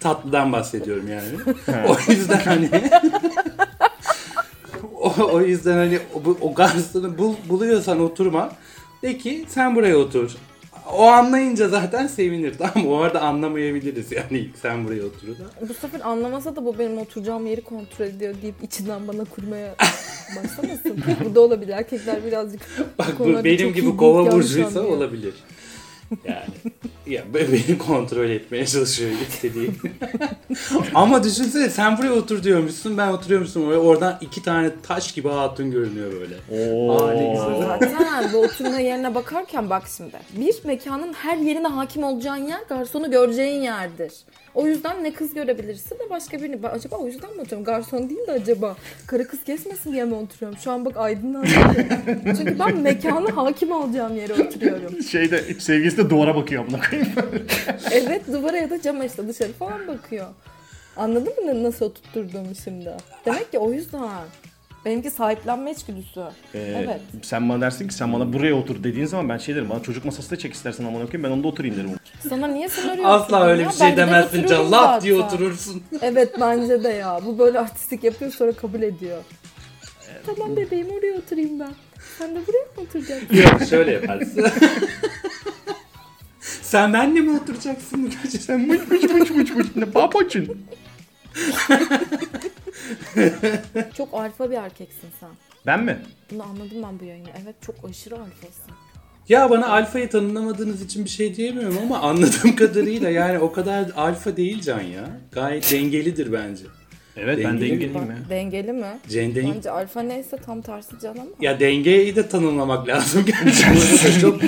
[0.00, 1.56] Tatlıdan bahsediyorum yani.
[1.88, 2.70] o yüzden hani
[5.00, 8.52] o, o yüzden hani o, o garsonu bul, buluyorsan oturma.
[9.06, 10.30] De ki sen buraya otur.
[10.92, 12.88] O anlayınca zaten sevinir tamam?
[12.88, 15.68] O arada anlamayabiliriz yani ilk sen buraya otur da.
[15.68, 19.74] Bu sefer anlamasa da bu benim oturacağım yeri kontrol ediyor deyip içinden bana kurmaya
[20.36, 21.02] başlamasın.
[21.24, 21.72] bu da olabilir.
[21.72, 22.60] Erkekler birazcık
[22.98, 25.34] Bak bu benim gibi kova burcuysa olabilir.
[26.24, 26.44] Yani
[27.06, 29.70] ya be- beni kontrol etmeye çalışıyor istediği.
[30.94, 35.70] Ama düşünsene sen buraya otur diyormuşsun ben oturuyormuşsun oraya oradan iki tane taş gibi hatun
[35.70, 36.34] görünüyor böyle.
[36.70, 36.96] Oo.
[36.98, 37.78] Aa, ne güzel.
[37.98, 40.16] Zaten bu oturma yerine bakarken bak şimdi.
[40.36, 44.12] Bir mekanın her yerine hakim olacağın yer garsonu göreceğin yerdir.
[44.56, 46.62] O yüzden ne kız görebilirsin de başka birini.
[46.62, 47.64] Ben acaba o yüzden mi oturuyorum?
[47.64, 50.58] Garson değil de acaba karı kız kesmesin diye mi oturuyorum?
[50.58, 51.48] Şu an bak aydınlandı.
[52.38, 55.02] Çünkü ben mekanı hakim olacağım yere oturuyorum.
[55.10, 57.12] Şeyde sevgilisi de duvara bakıyor amına koyayım.
[57.90, 60.26] Evet duvara ya da cama işte dışarı falan bakıyor.
[60.96, 62.90] Anladın mı nasıl oturtturduğumu şimdi?
[63.26, 64.00] Demek ki o yüzden.
[64.86, 66.20] Benimki sahiplenme içgüdüsü.
[66.54, 67.00] Ee, evet.
[67.22, 70.04] Sen bana dersin ki sen bana buraya otur dediğin zaman ben şey derim bana çocuk
[70.04, 71.90] masası da çek istersen amına koyayım ben onda oturayım derim.
[72.28, 73.68] Sana niye senaryo Asla öyle ya?
[73.68, 74.72] bir şey Ben demezsin can.
[74.72, 75.82] Laf diye oturursun.
[76.02, 77.20] Evet bence de ya.
[77.26, 79.22] Bu böyle artistik yapıyor sonra kabul ediyor.
[80.26, 81.72] Tamam bebeğim oraya oturayım ben.
[82.18, 83.36] Sen de buraya mı oturacaksın?
[83.36, 84.46] Yok şöyle yaparsın.
[86.62, 88.12] Sen benle mi oturacaksın?
[88.40, 89.66] Sen mıç mıç mıç mıç mıç.
[89.76, 90.66] Ne babacın?
[93.96, 95.28] Çok alfa bir erkeksin sen.
[95.66, 95.96] Ben mi?
[96.32, 97.28] Bunu anladım ben bu yayını.
[97.42, 98.72] Evet çok aşırı alfasın.
[99.28, 104.36] Ya bana alfayı tanımlamadığınız için bir şey diyemiyorum ama anladığım kadarıyla yani o kadar alfa
[104.36, 105.04] değil Can ya.
[105.32, 106.64] Gayet dengelidir bence.
[107.16, 108.16] Evet ben Dengeli dengeliyim ya.
[108.30, 108.98] dengeli mi?
[109.10, 111.24] Can den- Bence alfa neyse tam tersi can ama.
[111.40, 114.20] ya dengeyi de tanımlamak lazım gerçekten.
[114.20, 114.42] çok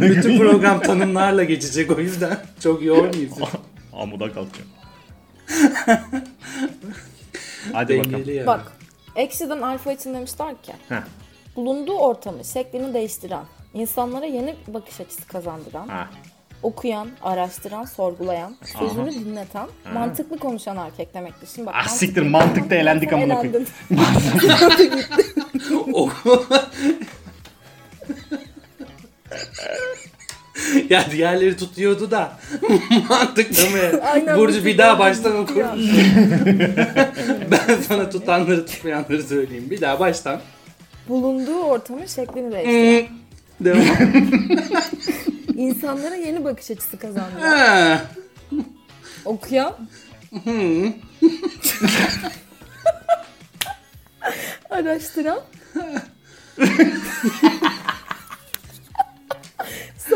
[0.00, 3.30] bütün program tanımlarla geçecek o yüzden çok yormayayım.
[3.30, 3.44] sizi.
[3.92, 4.68] Amuda kalkacağım.
[7.72, 8.12] Hadi bakalım.
[8.12, 8.46] Dengeli yani.
[8.46, 8.72] Bak
[9.16, 10.96] Ekşi'den alfa için demişler ki Heh.
[11.56, 16.08] bulunduğu ortamı şeklini değiştiren, insanlara yeni bakış açısı kazandıran, Ha.
[16.62, 21.48] okuyan, araştıran, sorgulayan, sözünü dinleten, mantıklı konuşan erkek demektir.
[21.54, 23.66] Şimdi bak, Ah siktir mantıkta elendik amına koyayım.
[23.90, 24.06] elendin.
[25.92, 26.10] O-
[30.90, 32.32] ya diğerleri tutuyordu da.
[33.08, 34.00] Mantıklı mı?
[34.02, 35.56] Aynen, Burcu bu bir daha baştan okur.
[37.50, 39.70] ben sana tutanları tutmayanları söyleyeyim.
[39.70, 40.40] Bir daha baştan.
[41.08, 43.18] Bulunduğu ortamın şeklini değiştiren,
[43.60, 43.86] Devam.
[45.56, 48.00] insanlara yeni bakış açısı kazandıran,
[49.24, 49.74] okuyan,
[54.70, 55.40] araştıran,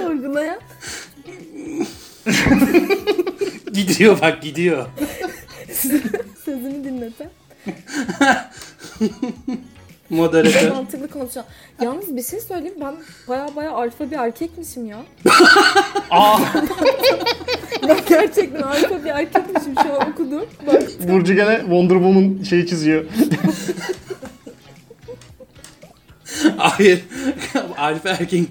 [0.02, 0.60] sorgulayan,
[3.72, 4.86] gidiyor bak gidiyor.
[6.44, 7.30] sözünü dinleten,
[10.10, 10.70] Moderatör.
[10.70, 11.44] mantıklı konuşan.
[11.82, 12.94] Yalnız bir şey söyleyeyim ben
[13.28, 14.96] baya baya alfa bir erkekmişim ya.
[16.10, 16.38] Aa,
[17.88, 20.44] Ben gerçekten alfa bir erkekmişim şu an okudum.
[20.66, 23.04] Bak Burcu gene Wonder Woman şeyi çiziyor.
[26.56, 27.00] Hayır.
[27.76, 28.48] Alfa erkek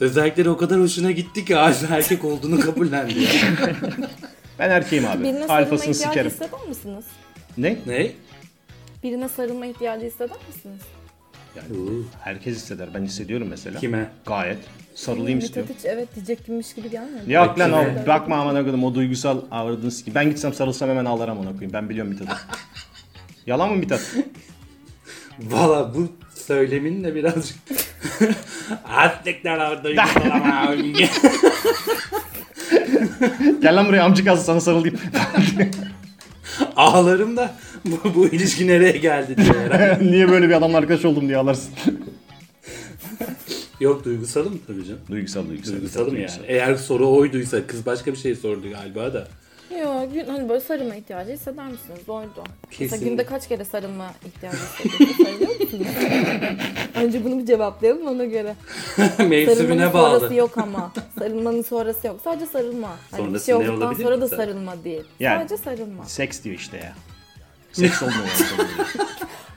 [0.00, 3.22] özellikleri o kadar hoşuna gitti ki alfa erkek olduğunu kabullendi.
[3.22, 3.30] ya.
[4.58, 5.22] Ben erkeğim abi.
[5.24, 6.30] birine sarılma Alfasını ihtiyacı sikerim.
[6.30, 7.04] hisseder misiniz?
[7.58, 7.76] Ne?
[7.86, 8.10] ne?
[9.02, 10.80] Birine sarılma ihtiyacı hisseder misiniz?
[11.70, 12.88] Uuu, Herkes hisseder.
[12.94, 13.80] Ben hissediyorum mesela.
[13.80, 14.10] Kime?
[14.26, 14.58] Gayet.
[14.94, 15.74] Sarılayım Mithat istiyorum.
[15.78, 17.32] hiç evet diyecekmiş gibi gelmedi.
[17.32, 18.02] Yok lan Kime?
[18.04, 20.14] o bakma amına koyayım o duygusal avradınız ki.
[20.14, 21.72] Ben gitsem sarılsam hemen ağlar amına koyayım.
[21.72, 22.38] Ben biliyorum Mithat'ı.
[23.46, 24.00] Yalan mı Mithat?
[25.38, 26.08] Valla bu
[26.46, 27.56] söyleminle birazcık
[28.88, 29.88] Aztekler orada.
[33.62, 34.96] Gel lan buraya amcık az sana sarılayım.
[36.76, 39.48] Ağlarım da bu, bu ilişki nereye geldi diye.
[39.52, 40.04] herhalde.
[40.10, 41.70] Niye böyle bir adamla arkadaş oldum diye ağlarsın.
[43.80, 45.00] Yok duygusalım tabii canım.
[45.10, 45.72] duygusal duygusal.
[45.72, 46.16] Duygusalım yani.
[46.16, 46.42] Duygusal.
[46.46, 49.28] Eğer soru oyduysa kız başka bir şey sordu galiba da.
[49.80, 52.08] Yok gün- hani böyle sarılma ihtiyacı hisseder misiniz?
[52.08, 52.44] Oydu.
[52.70, 52.84] Kesin.
[52.84, 55.16] Mesela günde kaç kere sarılma ihtiyacı hissediyorsunuz?
[55.26, 55.86] Sarılıyor musunuz?
[56.94, 58.54] Önce bunu bir cevaplayalım ona göre.
[59.18, 60.34] Mevsimine Sarılmanın sonrası bağlı.
[60.34, 60.92] yok ama.
[61.18, 62.20] Sarılmanın sonrası yok.
[62.24, 62.88] Sadece sarılma.
[63.10, 64.44] Hani bir Sonrası şey ne olduktan olabilir sonra ki da zaten?
[64.44, 65.04] sarılma değil.
[65.20, 65.38] Yani.
[65.48, 66.04] Sadece sarılma.
[66.04, 66.92] Seks diyor işte ya.
[67.72, 68.20] Seks olmuyor.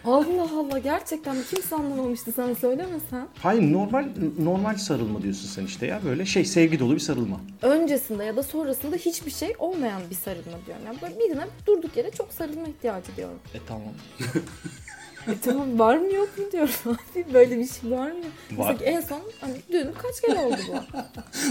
[0.06, 3.28] Allah Allah gerçekten kimse anlamamıştı sana söylemesen.
[3.40, 4.06] Hayır normal
[4.40, 7.40] normal sarılma diyorsun sen işte ya böyle şey sevgi dolu bir sarılma.
[7.62, 10.84] Öncesinde ya da sonrasında hiçbir şey olmayan bir sarılma diyorum.
[10.86, 13.40] Yani böyle birine durduk yere çok sarılma ihtiyacı diyorum.
[13.54, 13.94] E tamam.
[15.28, 18.18] E tamam var mı yok mu diyorum abi böyle bir şey var mı?
[18.58, 18.72] Var.
[18.80, 20.58] Mesela en son hani dün kaç kere oldu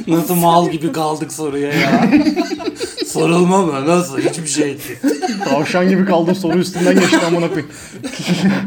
[0.06, 0.12] bu?
[0.16, 2.10] Nasıl mal gibi kaldık soruya ya.
[3.06, 3.87] Sorulma mı?
[3.87, 4.18] Nasıl?
[4.18, 4.98] Hiçbir şey değil.
[5.44, 7.70] Tavşan gibi kaldım soru üstünden geçti amına koyayım.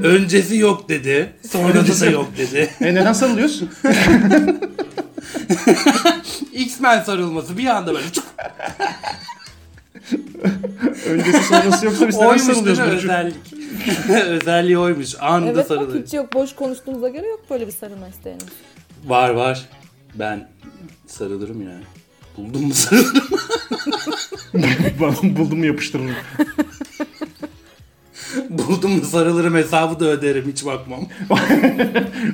[0.03, 1.33] Öncesi yok dedi.
[1.51, 2.69] Sonrası da yok dedi.
[2.81, 3.69] E neden sarılıyorsun?
[6.53, 8.05] X-Men sarılması bir anda böyle.
[11.07, 12.91] Öncesi sonrası yoksa biz neden oymuş sarılıyoruz Burcu?
[12.91, 13.35] özellik?
[14.27, 15.15] Özelliği oymuş.
[15.19, 16.03] Anında evet sarılıyor.
[16.05, 18.43] hiç yok boş konuştuğumuza göre yok böyle bir sarılma isteğiniz.
[19.07, 19.65] Var var.
[20.15, 20.49] Ben
[21.07, 21.79] sarılırım ya.
[22.37, 23.23] Buldum mu sarılırım?
[25.37, 26.09] Buldum mu yapıştırırım.
[28.49, 31.07] Buldum mu sarılırım hesabı da öderim hiç bakmam.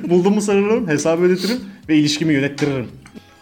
[0.08, 2.88] Buldum mu sarılırım, hesabı ödetirim ve ilişkimi yönettiririm.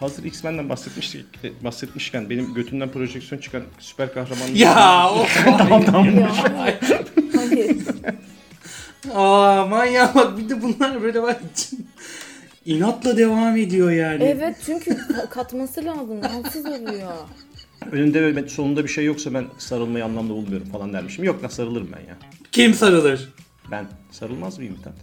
[0.03, 1.25] Hazır X-Men'den bahsetmiştik,
[1.63, 4.57] bahsetmişken benim götünden projeksiyon çıkan süper kahramanlık...
[4.59, 5.43] Ya of.
[5.57, 6.19] tamam tamam.
[6.19, 6.79] Ya hayır.
[7.35, 7.77] hayır.
[9.13, 11.37] Aa manyak bak bir de bunlar böyle var.
[12.65, 14.23] İnatla devam ediyor yani.
[14.23, 16.23] Evet çünkü ka- katması lazım.
[16.23, 17.11] Rahatsız oluyor.
[17.91, 21.23] Önünde ve sonunda bir şey yoksa ben sarılmayı anlamda bulmuyorum falan dermişim.
[21.23, 22.17] Yok lan sarılırım ben ya.
[22.51, 23.33] Kim sarılır?
[23.71, 24.93] Ben sarılmaz mıyım Mithat?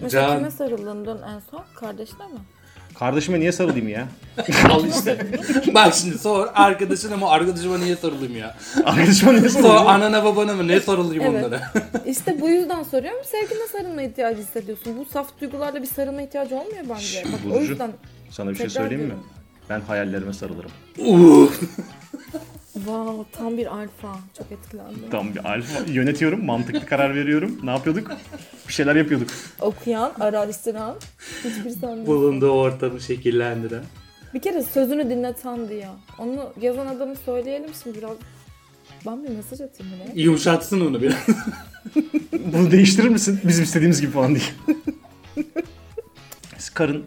[0.00, 0.38] Mesela Can.
[0.38, 1.64] kime sarıldın en son?
[1.74, 2.38] Kardeşine mi?
[2.98, 4.08] Kardeşime niye sarılayım ya?
[4.70, 5.26] Al işte.
[5.74, 8.56] Bak şimdi sor arkadaşına mı arkadaşıma niye sarılayım ya?
[8.84, 9.86] Arkadaşıma niye Sor sarılayım?
[9.86, 11.44] anana babana mı ne sarılayım Evet.
[11.44, 11.72] onlara?
[12.06, 13.24] İşte bu yüzden soruyorum.
[13.24, 14.96] Sevgine sarılma ihtiyacı hissediyorsun.
[14.98, 17.24] Bu saf duygularla bir sarılma ihtiyacı olmuyor bence.
[17.32, 17.70] Bak o Burcu.
[17.70, 17.90] yüzden
[18.30, 19.14] Sana bir şey Tekrar söyleyeyim mi?
[19.70, 20.70] Ben hayallerime sarılırım.
[20.98, 21.50] Uuu.
[22.74, 24.16] Wow, tam bir alfa.
[24.38, 25.10] Çok etkilendim.
[25.10, 25.84] Tam bir alfa.
[25.92, 27.60] Yönetiyorum, mantıklı karar veriyorum.
[27.62, 28.10] Ne yapıyorduk?
[28.68, 29.28] Bir şeyler yapıyorduk.
[29.60, 30.94] Okuyan, araştıran,
[31.44, 32.06] hiçbir sanmıyorum.
[32.06, 33.84] Bulunduğu ortamı şekillendiren.
[34.34, 35.88] Bir kere sözünü dinleten diye.
[36.18, 38.16] Onu yazan adamı söyleyelim şimdi biraz.
[39.06, 40.22] Ben bir mesaj atayım yine.
[40.22, 41.14] Yumuşatsın onu biraz.
[42.52, 43.40] Bunu değiştirir misin?
[43.44, 44.52] Bizim istediğimiz gibi falan değil.
[46.74, 47.04] Karın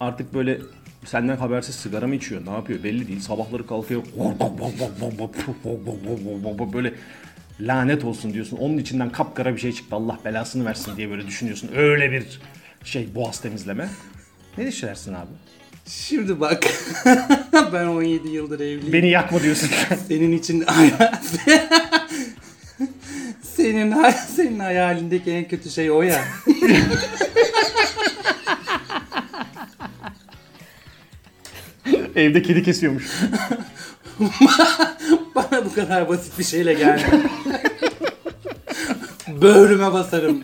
[0.00, 0.60] artık böyle
[1.04, 2.46] senden habersiz sigara mı içiyor?
[2.46, 2.82] Ne yapıyor?
[2.82, 3.20] Belli değil.
[3.20, 4.02] Sabahları kalkıyor.
[6.72, 6.94] Böyle
[7.60, 8.56] lanet olsun diyorsun.
[8.56, 9.96] Onun içinden kapkara bir şey çıktı.
[9.96, 11.70] Allah belasını versin diye böyle düşünüyorsun.
[11.76, 12.40] Öyle bir
[12.84, 13.88] şey boğaz temizleme.
[14.58, 15.30] Ne düşünersin abi?
[15.86, 16.64] Şimdi bak.
[17.72, 18.92] ben 17 yıldır evliyim.
[18.92, 19.70] Beni yakma diyorsun.
[20.08, 20.64] Senin için
[23.42, 23.94] senin
[24.36, 26.24] senin hayalindeki en kötü şey o ya.
[32.18, 33.04] Evde kedi kesiyormuş.
[35.34, 37.22] Bana bu kadar basit bir şeyle gelme.
[39.28, 40.42] Böğrüme basarım.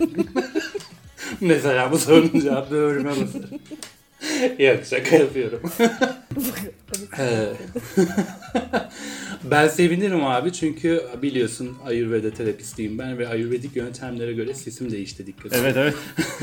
[1.40, 3.60] Mesela bu sorunun cevabı böğrüme basarım.
[4.58, 5.60] Yok şaka yapıyorum.
[9.50, 15.46] Ben sevinirim abi çünkü biliyorsun Ayurveda terapistiyim ben ve Ayurvedik yöntemlere göre sesim değişti dikkat
[15.46, 15.58] et.
[15.62, 15.94] Evet evet.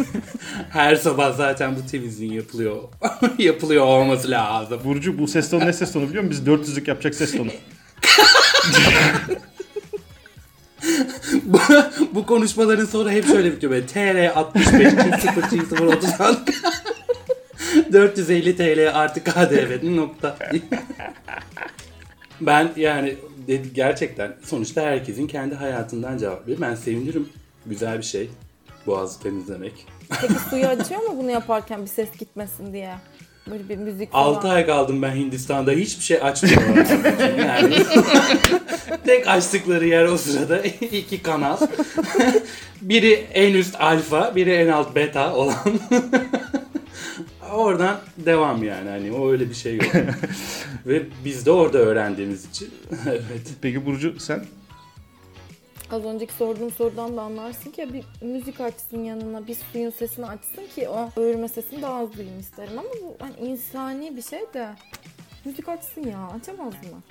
[0.69, 2.77] Her sabah zaten bu temizliğin yapılıyor.
[3.37, 4.79] yapılıyor olması lazım.
[4.83, 6.45] Burcu bu ses tonu ne ses tonu biliyor musun?
[6.47, 7.51] Biz 400'lük yapacak ses tonu.
[11.43, 11.59] bu,
[12.11, 14.93] bu konuşmaların sonra hep şöyle bitiyor böyle TR 65
[15.69, 16.53] 0 36
[17.93, 20.37] 450 TL artı KDV nokta.
[22.41, 23.15] Ben yani
[23.47, 26.61] dedi, gerçekten sonuçta herkesin kendi hayatından cevap veriyor.
[26.61, 27.29] Ben sevinirim.
[27.65, 28.29] Güzel bir şey.
[28.87, 29.85] Boğazı temizlemek.
[30.21, 32.95] Peki suyu açıyor mu bunu yaparken bir ses gitmesin diye?
[33.49, 34.35] Böyle bir müzik falan.
[34.35, 35.71] 6 ay kaldım ben Hindistan'da.
[35.71, 36.87] Hiçbir şey açmıyorlar.
[37.37, 37.75] yani
[39.05, 41.57] tek açtıkları yer o sırada iki kanal.
[42.81, 45.55] biri en üst alfa, biri en alt beta olan.
[47.51, 49.85] Oradan devam yani hani o öyle bir şey yok.
[50.85, 52.69] Ve biz de orada öğrendiğimiz için
[53.07, 53.53] evet.
[53.61, 54.45] Peki Burcu sen?
[55.91, 60.67] Az önceki sorduğum sorudan da anlarsın ki bir müzik açsın yanına, bir suyun sesini açsın
[60.75, 62.73] ki o öğürme sesini daha az duyayım isterim.
[62.79, 64.69] Ama bu hani insani bir şey de
[65.45, 67.01] müzik açsın ya, açamaz mı?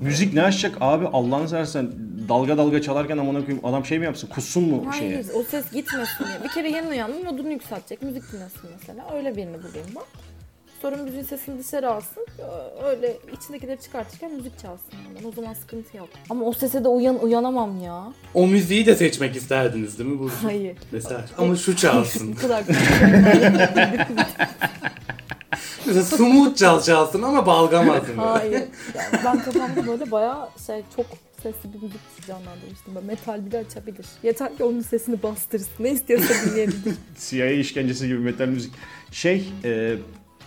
[0.00, 1.92] Müzik ne açacak abi Allah'ını seversen
[2.28, 5.14] dalga dalga çalarken amına koyayım adam şey mi yapsın kussun mu şeye?
[5.14, 6.44] Hayır, o ses gitmesin diye.
[6.44, 9.04] Bir kere yeni uyandım, modunu yükseltecek, müzik dinlesin mesela.
[9.16, 10.02] Öyle birini bulayım ben.
[10.82, 12.26] Sonra müziğin sesini dışarı alsın.
[12.84, 15.28] Öyle içindekileri çıkartırken müzik çalsın ondan.
[15.30, 16.08] O zaman sıkıntı yok.
[16.30, 18.12] Ama o sese de uyan uyanamam ya.
[18.34, 20.34] O müziği de seçmek isterdiniz değil mi Burcu?
[20.42, 20.76] Hayır.
[20.92, 22.32] Mesela ama şu çalsın.
[22.36, 22.64] Bu kadar
[25.92, 28.08] Smooth çal çalsın ama balgamazsın.
[28.08, 28.20] böyle.
[28.20, 28.52] Hayır.
[28.94, 31.06] Yani ben kafamda böyle bayağı şey çok
[31.42, 32.94] sesli bir müzik canlandırmıştım.
[32.94, 34.06] Böyle metal bile açabilir.
[34.22, 35.70] Yeter ki onun sesini bastırsın.
[35.80, 36.94] Ne istiyorsa dinleyebilir.
[37.28, 38.72] CIA işkencesi gibi metal müzik.
[39.12, 39.94] Şey e,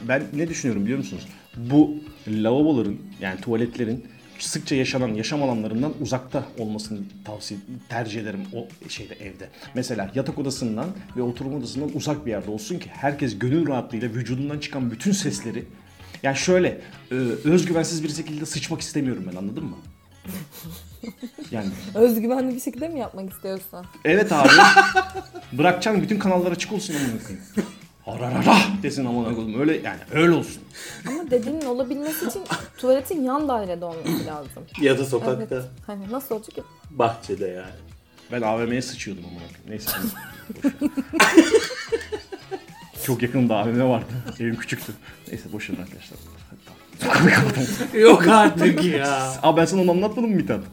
[0.01, 1.27] ben ne düşünüyorum biliyor musunuz?
[1.57, 1.93] Bu
[2.27, 4.05] lavaboların yani tuvaletlerin
[4.39, 9.49] sıkça yaşanan yaşam alanlarından uzakta olmasını tavsiye tercih ederim o şeyde evde.
[9.73, 14.59] Mesela yatak odasından ve oturma odasından uzak bir yerde olsun ki herkes gönül rahatlığıyla vücudundan
[14.59, 15.65] çıkan bütün sesleri
[16.23, 19.77] yani şöyle e, özgüvensiz bir şekilde sıçmak istemiyorum ben anladın mı?
[21.51, 23.85] Yani Özgüvenli bir şekilde mi yapmak istiyorsun?
[24.05, 24.49] Evet abi.
[25.53, 27.19] Bırakacaksın bütün kanallar açık olsun amına
[28.07, 29.59] Hararara desin amına koyayım.
[29.59, 30.61] Öyle yani öyle olsun.
[31.07, 32.41] Ama dediğinin olabilmesi için
[32.77, 34.63] tuvaletin yan dairede olması lazım.
[34.81, 35.09] Ya da Evet.
[35.09, 36.63] sokakta, Hani nasıl olacak ki?
[36.91, 37.71] bahçede yani.
[38.31, 39.63] Ben AVM'ye sıçıyordum amına koyayım.
[39.67, 39.91] Neyse.
[43.05, 44.05] Çok yakınımda AVM vardı.
[44.39, 44.93] Evim küçüktü.
[45.27, 46.17] Neyse boş verin arkadaşlar.
[47.99, 49.33] Yok artık ya.
[49.43, 50.63] Abi ben sana onu anlatmadım mı Mithat?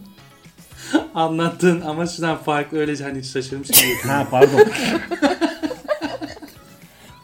[1.14, 4.09] Anlattın ama şuradan farklı öyle hani şaşırmış gibi.
[4.09, 4.61] Ha pardon.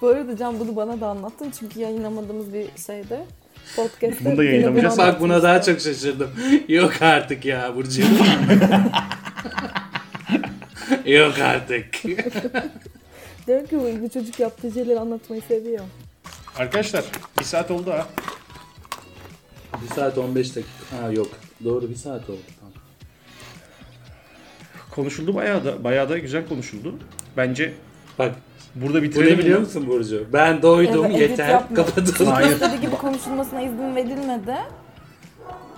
[0.00, 3.24] Bu arada Can bunu bana da anlattın çünkü yayınlamadığımız bir şeyde
[3.76, 4.24] podcast'te.
[4.24, 4.98] Bunu da yayınlamayacağız.
[4.98, 6.30] Bak buna daha çok şaşırdım.
[6.68, 8.02] Yok artık ya Burcu.
[11.06, 11.84] Yok artık.
[13.46, 15.84] Diyor ki bu çocuk yaptığı şeyleri anlatmayı seviyor.
[16.56, 17.04] Arkadaşlar
[17.38, 18.06] bir saat oldu ha.
[19.90, 20.72] 1 saat 15 dakika.
[21.02, 21.28] Ha yok.
[21.64, 22.40] Doğru 1 saat oldu.
[22.60, 22.74] Tamam.
[24.90, 26.94] Konuşuldu bayağı da bayağı da güzel konuşuldu.
[27.36, 27.72] Bence
[28.18, 28.34] Bak
[28.74, 29.34] Burada Bu bitirelim.
[29.34, 29.66] ne biliyor bunu.
[29.66, 30.26] musun Burcu?
[30.32, 32.32] Ben doydum Evet, yeter kapatalım.
[32.32, 32.58] Hayır.
[32.80, 34.56] Gibi konuşulmasına izin verilmedi.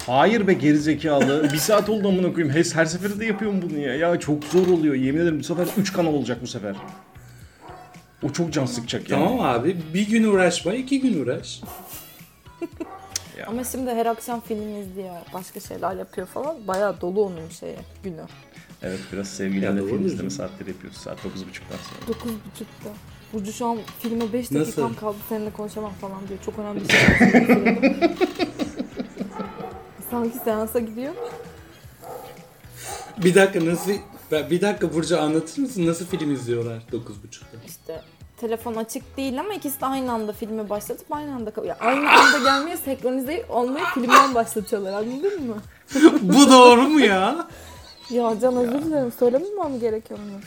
[0.07, 1.43] Hayır be gerizekalı.
[1.53, 2.55] bir saat oldu amına koyayım.
[2.57, 3.95] Her, her seferinde yapıyorum bunu ya.
[3.95, 4.95] Ya çok zor oluyor.
[4.95, 6.77] Yemin ederim bu sefer 3 kanal olacak bu sefer.
[8.23, 9.17] O çok can sıkacak ya.
[9.19, 11.61] Tamam abi bir gün uğraşma iki gün uğraş.
[13.47, 16.57] Ama şimdi her akşam film izliyor, başka şeyler yapıyor falan.
[16.69, 18.23] Bayağı dolu onun şeyi, günü.
[18.83, 20.99] Evet biraz doğru film izleme saatleri yapıyoruz.
[20.99, 22.19] Saat 9.30'dan sonra.
[22.19, 22.91] 9.30'da.
[23.33, 24.67] Burcu şu an filme 5 Nasıl?
[24.67, 26.41] dakikam kaldı seninle konuşamam falan diyor.
[26.47, 28.11] Çok önemli bir şey.
[30.11, 31.15] Sanki seansa gidiyor.
[33.25, 33.93] Bir dakika nasıl
[34.51, 37.57] bir dakika Burcu anlatır mısın nasıl film izliyorlar 9.30'da?
[37.67, 38.03] İşte
[38.37, 42.39] telefon açık değil ama ikisi de aynı anda filme başlatıp aynı anda ya aynı anda
[42.39, 45.57] gelmeye senkronize olmayı filmden başlatıyorlar anladın mı?
[46.23, 47.49] Bu doğru mu ya?
[48.11, 50.41] Ya Can özür dilerim söylememem gerekiyor onu.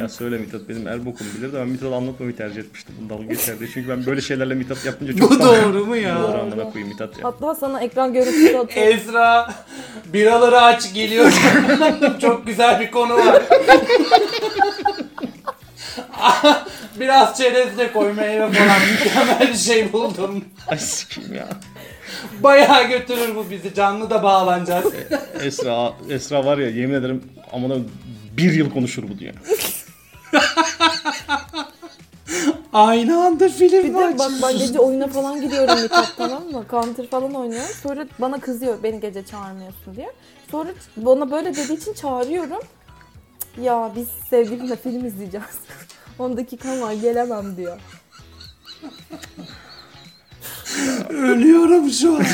[0.00, 2.94] Ya söyle Mithat benim el bokum bilir de ben Mithat'ı anlatmamayı tercih etmiştim.
[3.00, 3.70] Bunu dalga geçerdi.
[3.74, 6.22] Çünkü ben böyle şeylerle Mithat yapınca çok Bu doğru mu ya?
[6.22, 7.24] Doğru amına koyayım Mithat ya.
[7.24, 8.92] Hatta sana ekran görüntüsü atıyorum.
[8.92, 9.54] Ezra
[10.12, 11.32] biraları aç geliyor.
[12.20, 13.42] Çok güzel bir konu var.
[17.00, 20.44] Biraz çerez de koy meyve falan mükemmel bir şey buldum.
[20.68, 21.48] Ay sikeyim ya.
[22.42, 24.92] Bayağı götürür bu bizi canlı da bağlanacağız.
[25.40, 27.74] Esra, Esra var ya yemin ederim amına
[28.36, 29.32] bir yıl konuşur bu diye.
[32.72, 36.64] Aynı anda film Bir de bak ben gece oyuna falan gidiyorum Mithat tamam mı?
[36.70, 37.70] Counter falan oynuyorum.
[37.82, 40.12] Sonra bana kızıyor beni gece çağırmıyorsun diye.
[40.50, 42.60] Sonra bana böyle dediği için çağırıyorum.
[43.62, 45.46] Ya biz sevgilimle film izleyeceğiz.
[46.18, 47.78] 10 dakikam var gelemem diyor.
[51.08, 52.24] Ölüyorum şu an.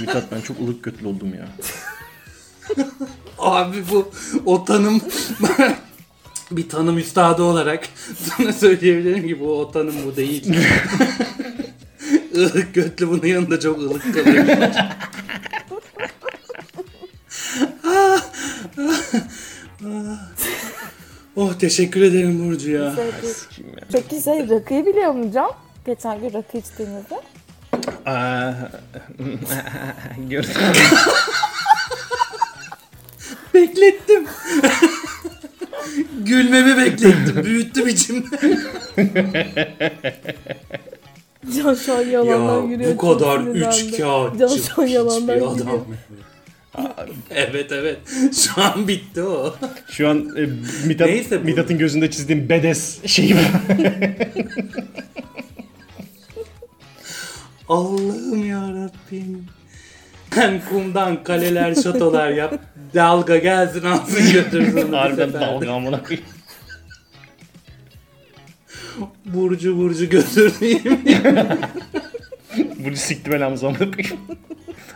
[0.00, 1.48] Mithat ben çok ılık kötülü oldum ya.
[3.38, 4.10] Abi bu
[4.46, 5.00] o tanım
[6.50, 10.54] bir tanım üstadı olarak sana söyleyebilirim ki bu o tanım bu değil.
[12.32, 14.46] Ilık götlü bunun yanında çok ılık kalıyor.
[21.36, 22.94] oh teşekkür ederim Burcu ya.
[23.92, 25.50] Peki şey rakıyı biliyor musun Can?
[25.86, 27.20] Geçen gün rakı içtiğinizde.
[30.28, 30.50] Gördüm.
[33.54, 34.26] Beklettim.
[36.18, 37.44] Gülmemi beklettim.
[37.44, 38.58] Büyüttüm içimde.
[41.56, 42.94] Can şu an yalandan Ya yürüyor.
[42.94, 45.86] bu kadar üç kağıtçı Can şu an yalandan adam.
[47.30, 47.98] evet evet.
[48.36, 49.54] Şu an bitti o.
[49.90, 50.46] Şu an e,
[50.86, 51.44] Mithat, Neyse bu.
[51.44, 53.42] Mithat'ın gözünde çizdiğim bedes şeyi var.
[57.70, 59.46] Allah'ım ya Rabbim.
[60.30, 62.60] Hem kumdan kaleler, şatolar yap.
[62.94, 64.92] Dalga gelsin alsın götürsün.
[64.92, 66.00] Harbiden dalga amına.
[69.24, 71.00] Burcu burcu götüreyim.
[72.84, 74.18] Bunu sikti belamızı amına koyayım.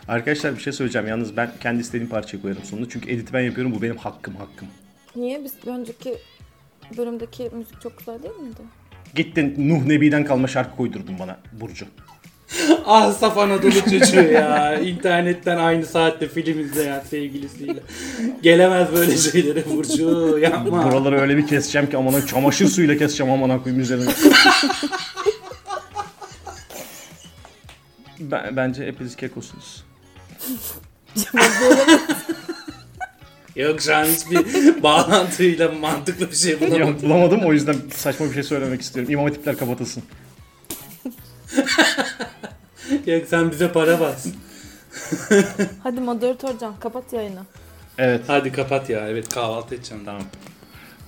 [0.07, 1.07] Arkadaşlar bir şey söyleyeceğim.
[1.07, 2.89] Yalnız ben kendi istediğim parçayı koyarım sonunda.
[2.89, 3.75] Çünkü edit ben yapıyorum.
[3.75, 4.67] Bu benim hakkım hakkım.
[5.15, 5.43] Niye?
[5.43, 6.15] Biz önceki
[6.97, 8.61] bölümdeki müzik çok güzel değil miydi?
[9.15, 11.85] Gittin Nuh Nebi'den kalma şarkı koydurdun bana Burcu.
[12.85, 14.79] ah saf Anadolu çocuğu ya.
[14.79, 17.79] İnternetten aynı saatte film izleyen sevgilisiyle.
[18.41, 20.39] Gelemez böyle şeylere Burcu.
[20.41, 20.85] Yapma.
[20.85, 24.09] Buraları öyle bir keseceğim ki amına çamaşır suyuyla keseceğim amına koyayım üzerine.
[28.19, 29.85] ben, bence hepiniz kekosunuz.
[33.55, 36.87] Yok şu an hiçbir bağlantıyla mantıklı bir şey bulamadım.
[36.87, 39.11] Ya, bulamadım o yüzden saçma bir şey söylemek istiyorum.
[39.11, 40.03] İmam hatipler kapatılsın.
[43.05, 44.27] Yok sen bize para bas.
[45.83, 47.41] Hadi moderatör Can kapat yayını.
[47.97, 48.21] Evet.
[48.27, 49.09] Hadi kapat ya.
[49.09, 50.05] Evet kahvaltı edeceğim.
[50.05, 50.23] Tamam.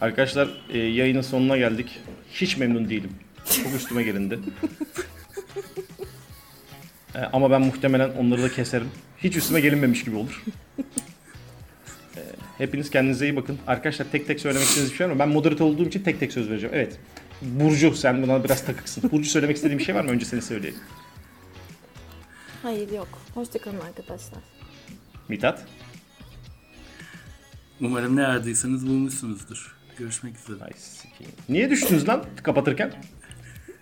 [0.01, 1.99] Arkadaşlar e, yayının sonuna geldik.
[2.31, 3.11] Hiç memnun değilim.
[3.63, 4.39] Çok üstüme gelindi.
[7.15, 8.87] E, ama ben muhtemelen onları da keserim.
[9.17, 10.43] Hiç üstüme gelinmemiş gibi olur.
[12.17, 12.21] E,
[12.57, 13.57] hepiniz kendinize iyi bakın.
[13.67, 15.19] Arkadaşlar tek tek söylemek istediğiniz bir şey var mı?
[15.19, 16.75] Ben moderatör olduğum için tek tek söz vereceğim.
[16.75, 16.99] Evet.
[17.41, 19.11] Burcu sen buna biraz takıksın.
[19.11, 20.11] Burcu söylemek istediğin bir şey var mı?
[20.11, 20.79] Önce seni söyleyelim.
[22.67, 23.07] Hayır yok.
[23.33, 24.39] Hoşçakalın arkadaşlar.
[25.27, 25.65] Mithat.
[27.81, 29.75] Umarım ne aradıysanız bulmuşsunuzdur.
[29.97, 30.63] Görüşmek üzere.
[30.63, 31.33] Ay sikeyim.
[31.49, 32.93] Niye düştünüz lan kapatırken?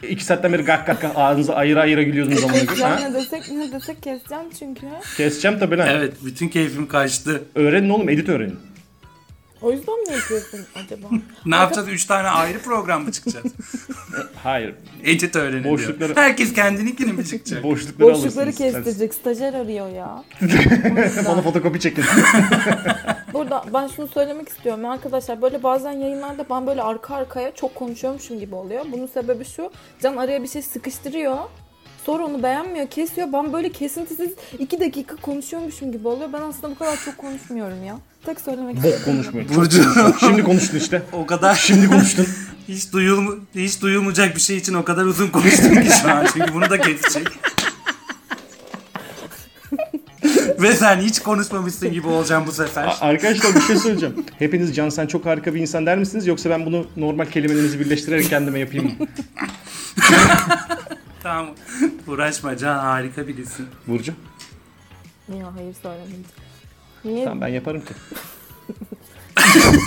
[0.10, 2.54] İki saatten beri gak gak gak ağzınızı ayıra ayıra gülüyordunuz ama.
[2.90, 3.00] Ha?
[3.00, 4.88] ne desek ne desek keseceğim çünkü.
[5.18, 5.88] Keseceğim tabii lan.
[5.88, 7.44] Evet bütün keyfim kaçtı.
[7.56, 8.60] Öğrenin oğlum edit öğrenin.
[9.66, 11.08] O yüzden mi yapıyorsun acaba?
[11.46, 11.88] Ne yapacağız?
[11.88, 13.46] Üç tane ayrı program mı çıkacağız?
[14.44, 14.76] Hayır.
[15.04, 16.16] Edit öğrenin Boşlukları-.
[16.16, 17.64] Herkes kendininkini mi çıkacak?
[17.64, 19.14] Boşlukları, Boşlukları kestirecek.
[19.14, 20.24] Stajyer arıyor ya.
[21.28, 22.04] Bana fotokopi çekin.
[23.34, 25.42] Burada ben, ben şunu söylemek istiyorum arkadaşlar.
[25.42, 28.86] Böyle bazen yayınlarda ben böyle arka arkaya çok konuşuyormuşum gibi oluyor.
[28.92, 29.72] Bunun sebebi şu.
[30.02, 31.38] Can araya bir şey sıkıştırıyor.
[32.06, 33.28] Sonra onu beğenmiyor, kesiyor.
[33.34, 34.30] Ben böyle kesintisiz
[34.60, 36.30] iki dakika konuşuyormuşum gibi oluyor.
[36.34, 37.98] Ben aslında bu kadar çok konuşmuyorum ya.
[38.26, 39.06] Tek söylemek Bok bu.
[39.06, 39.50] konuşmuyor.
[39.56, 39.84] Burcu.
[40.20, 41.02] Şimdi konuştun işte.
[41.14, 42.28] O kadar Şimdi konuştun.
[42.68, 46.26] hiç duyulmu hiç duyulmayacak bir şey için o kadar uzun konuştum ki şu an.
[46.34, 47.28] Çünkü bunu da kesecek.
[50.62, 52.84] Ve sen hiç konuşmamışsın gibi olacağım bu sefer.
[52.88, 54.16] A- Arkadaşlar bir şey söyleyeceğim.
[54.40, 56.28] Hepiniz Can sen çok harika bir insan der misiniz?
[56.28, 59.08] Yoksa ben bunu normal kelimelerinizi birleştirerek kendime yapayım mı?
[61.26, 61.56] Tamam.
[62.08, 63.68] Uğraşma Can harika birisin.
[63.88, 64.14] Burcu.
[65.40, 66.26] Ya hayır söylemedim.
[67.06, 67.24] Niye?
[67.24, 67.94] Tamam ben yaparım ki.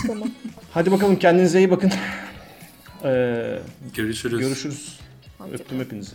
[0.06, 0.28] Tamam.
[0.74, 1.92] Hadi bakalım kendinize iyi bakın.
[3.04, 3.58] Ee,
[3.94, 4.40] Görüşürüz.
[4.40, 5.00] görüşürüz.
[5.38, 5.54] Hadi.
[5.54, 6.14] Öptüm hepinizi.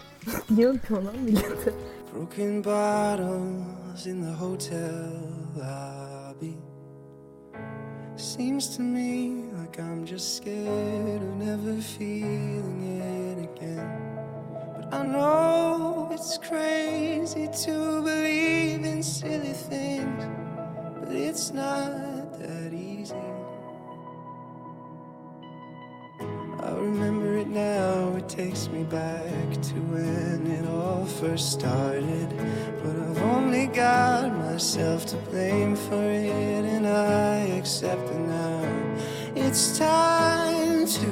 [0.50, 1.74] Niye öpüyorsun lan milleti?
[2.14, 5.12] Broken bottles in the hotel
[5.56, 6.50] lobby.
[8.16, 9.28] Seems to me
[9.62, 14.13] like I'm just scared of never feeling it again.
[14.94, 20.24] I know it's crazy to believe in silly things,
[21.00, 23.16] but it's not that easy.
[26.60, 32.28] I remember it now, it takes me back to when it all first started.
[32.84, 38.94] But I've only got myself to blame for it, and I accept it now.
[39.34, 41.08] It's time to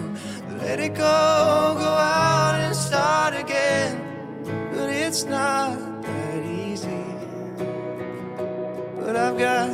[0.63, 3.72] let it go, go out and start again.
[5.13, 7.05] It's not that easy.
[8.97, 9.72] But I've got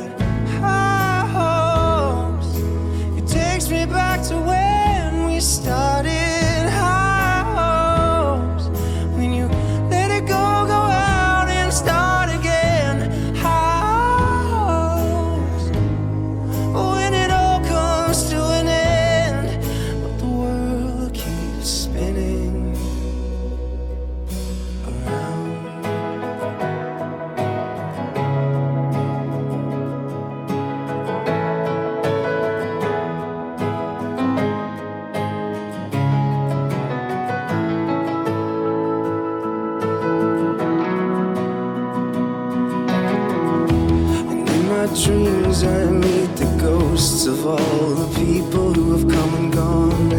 [45.59, 50.09] as I meet the ghosts of all the people who have come and gone.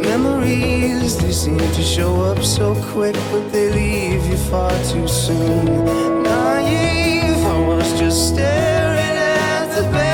[0.00, 5.64] Memories, they seem to show up so quick, but they leave you far too soon.
[6.22, 10.13] Naive, I was just staring at the bed.